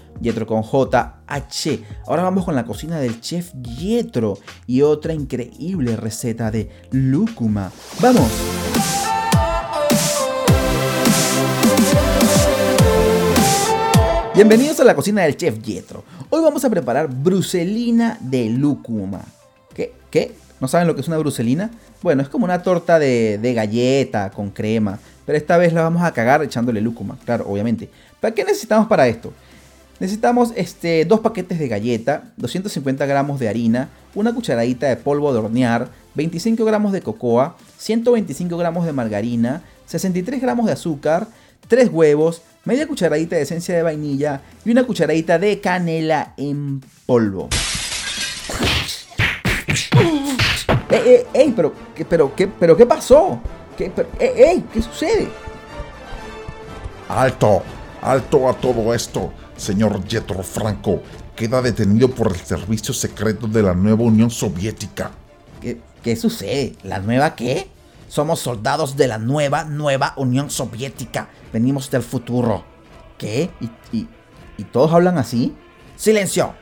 con 0.46 0.62
J, 0.62 1.22
H. 1.26 1.84
Ahora 2.06 2.24
vamos 2.24 2.44
con 2.44 2.54
la 2.54 2.66
cocina 2.66 2.98
del 2.98 3.20
chef 3.20 3.52
Yetro 3.54 4.38
y 4.66 4.82
otra 4.82 5.14
increíble 5.14 5.96
receta 5.96 6.50
de 6.50 6.68
lúcuma. 6.90 7.72
¡Vamos! 8.00 8.99
Bienvenidos 14.40 14.80
a 14.80 14.84
la 14.84 14.96
cocina 14.96 15.20
del 15.20 15.36
chef 15.36 15.60
Yetro. 15.60 16.02
Hoy 16.30 16.40
vamos 16.40 16.64
a 16.64 16.70
preparar 16.70 17.08
bruselina 17.08 18.16
de 18.22 18.48
lúcuma. 18.48 19.20
¿Qué? 19.74 19.92
¿Qué? 20.10 20.34
¿No 20.58 20.66
saben 20.66 20.86
lo 20.86 20.94
que 20.94 21.02
es 21.02 21.08
una 21.08 21.18
bruselina? 21.18 21.70
Bueno, 22.00 22.22
es 22.22 22.30
como 22.30 22.46
una 22.46 22.62
torta 22.62 22.98
de, 22.98 23.52
galleta 23.54 24.30
con 24.30 24.48
crema, 24.48 24.98
pero 25.26 25.36
esta 25.36 25.58
vez 25.58 25.74
la 25.74 25.82
vamos 25.82 26.02
a 26.02 26.12
cagar 26.14 26.42
echándole 26.42 26.80
lúcuma, 26.80 27.18
claro, 27.26 27.44
obviamente. 27.50 27.90
¿Para 28.18 28.34
qué 28.34 28.42
necesitamos 28.42 28.88
para 28.88 29.06
esto? 29.08 29.30
Necesitamos 29.98 30.54
este, 30.56 31.04
dos 31.04 31.20
paquetes 31.20 31.58
de 31.58 31.68
galleta, 31.68 32.32
250 32.38 33.04
gramos 33.04 33.40
de 33.40 33.48
harina, 33.50 33.90
una 34.14 34.34
cucharadita 34.34 34.86
de 34.88 34.96
polvo 34.96 35.34
de 35.34 35.40
hornear, 35.40 35.90
25 36.14 36.64
gramos 36.64 36.92
de 36.92 37.02
cocoa, 37.02 37.56
125 37.76 38.56
gramos 38.56 38.86
de 38.86 38.94
margarina, 38.94 39.60
63 39.84 40.40
gramos 40.40 40.64
de 40.64 40.72
azúcar, 40.72 41.28
3 41.68 41.90
huevos, 41.92 42.40
media 42.64 42.86
cucharadita 42.86 43.36
de 43.36 43.42
esencia 43.42 43.74
de 43.74 43.82
vainilla 43.82 44.42
y 44.64 44.70
una 44.70 44.84
cucharadita 44.84 45.38
de 45.38 45.60
canela 45.60 46.34
en 46.36 46.80
polvo. 47.06 47.48
¡Ey, 50.90 51.02
ey, 51.06 51.22
ey! 51.32 51.52
¿Pero 51.54 51.72
qué, 51.94 52.04
pero, 52.04 52.34
qué, 52.34 52.48
pero, 52.48 52.76
¿qué 52.76 52.86
pasó? 52.86 53.40
¿Qué, 53.76 53.92
pero, 53.94 54.08
ey, 54.18 54.32
ey, 54.36 54.64
¿Qué 54.72 54.82
sucede? 54.82 55.28
¡Alto! 57.08 57.62
¡Alto 58.02 58.48
a 58.48 58.54
todo 58.54 58.92
esto! 58.92 59.32
Señor 59.56 60.04
Yetro 60.04 60.42
Franco, 60.42 61.02
queda 61.36 61.62
detenido 61.62 62.10
por 62.10 62.28
el 62.28 62.40
servicio 62.40 62.94
secreto 62.94 63.46
de 63.46 63.62
la 63.62 63.74
nueva 63.74 64.02
Unión 64.04 64.30
Soviética. 64.30 65.10
¿Qué, 65.60 65.80
qué 66.02 66.16
sucede? 66.16 66.74
¿La 66.82 66.98
nueva 66.98 67.36
qué? 67.36 67.68
Somos 68.10 68.40
soldados 68.40 68.96
de 68.96 69.06
la 69.06 69.18
nueva, 69.18 69.62
nueva 69.62 70.14
Unión 70.16 70.50
Soviética. 70.50 71.28
Venimos 71.52 71.92
del 71.92 72.02
futuro. 72.02 72.64
¿Qué? 73.16 73.50
¿Y, 73.60 73.96
y, 73.96 74.08
y 74.58 74.64
todos 74.64 74.92
hablan 74.92 75.16
así? 75.16 75.54
¡Silencio! 75.94 76.52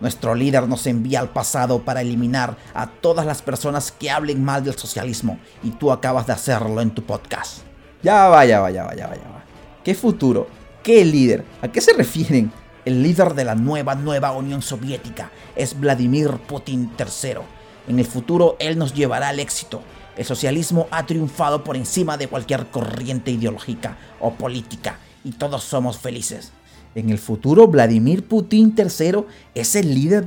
Nuestro 0.00 0.34
líder 0.34 0.66
nos 0.66 0.86
envía 0.86 1.20
al 1.20 1.28
pasado 1.28 1.82
para 1.84 2.00
eliminar 2.00 2.56
a 2.72 2.86
todas 2.86 3.26
las 3.26 3.42
personas 3.42 3.92
que 3.92 4.10
hablen 4.10 4.42
mal 4.42 4.64
del 4.64 4.78
socialismo 4.78 5.38
y 5.62 5.72
tú 5.72 5.92
acabas 5.92 6.26
de 6.28 6.32
hacerlo 6.32 6.80
en 6.80 6.92
tu 6.92 7.04
podcast. 7.04 7.58
Ya 8.02 8.28
va, 8.28 8.46
ya 8.46 8.60
va, 8.60 8.70
ya 8.70 8.84
va, 8.84 8.94
ya 8.94 9.06
va, 9.06 9.16
ya 9.16 9.28
va. 9.28 9.44
¿Qué 9.84 9.94
futuro? 9.94 10.48
¿Qué 10.82 11.04
líder? 11.04 11.44
¿A 11.60 11.68
qué 11.68 11.82
se 11.82 11.92
refieren? 11.92 12.50
El 12.86 13.02
líder 13.02 13.34
de 13.34 13.44
la 13.44 13.54
nueva, 13.54 13.96
nueva 13.96 14.32
Unión 14.32 14.62
Soviética 14.62 15.30
es 15.56 15.78
Vladimir 15.78 16.30
Putin 16.46 16.90
III. 16.98 17.40
En 17.86 17.98
el 17.98 18.06
futuro 18.06 18.56
él 18.58 18.78
nos 18.78 18.94
llevará 18.94 19.28
al 19.28 19.40
éxito. 19.40 19.82
El 20.16 20.24
socialismo 20.24 20.88
ha 20.90 21.04
triunfado 21.06 21.62
por 21.62 21.76
encima 21.76 22.16
de 22.16 22.28
cualquier 22.28 22.66
corriente 22.68 23.30
ideológica 23.30 23.98
o 24.20 24.32
política 24.32 24.98
y 25.24 25.32
todos 25.32 25.62
somos 25.62 25.98
felices. 25.98 26.52
En 26.94 27.10
el 27.10 27.18
futuro, 27.18 27.66
Vladimir 27.68 28.26
Putin 28.26 28.74
III 28.76 29.24
es 29.54 29.76
el 29.76 29.94
líder, 29.94 30.26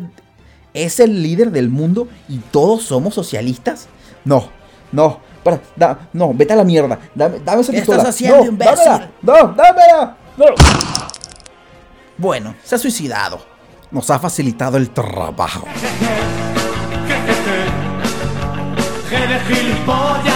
es 0.76 1.00
el 1.00 1.24
líder 1.24 1.50
del 1.52 1.70
mundo 1.70 2.08
y 2.28 2.38
todos 2.38 2.84
somos 2.84 3.16
socialistas. 3.16 3.88
No, 4.24 4.50
no, 4.92 5.20
para, 5.44 5.60
da, 5.76 6.10
no, 6.14 6.34
vete 6.36 6.54
a 6.54 6.58
la 6.58 6.64
mierda. 6.64 7.00
Dame, 7.16 7.40
dame 7.40 7.62
esa 7.62 7.72
¿Qué 7.72 7.80
pistola. 7.80 7.98
estás 7.98 8.16
haciendo, 8.16 8.38
no, 8.38 8.46
imbécil? 8.46 8.76
dámela, 8.86 9.12
no, 9.24 9.34
dámela. 9.54 10.18
No. 10.38 10.46
Bueno, 12.18 12.54
se 12.64 12.76
ha 12.76 12.78
suicidado. 12.78 13.40
Nos 13.90 14.08
ha 14.12 14.20
facilitado 14.20 14.78
el 14.78 14.92
trabajo. 14.92 15.66
filhos 19.50 19.80
pode 19.80 20.29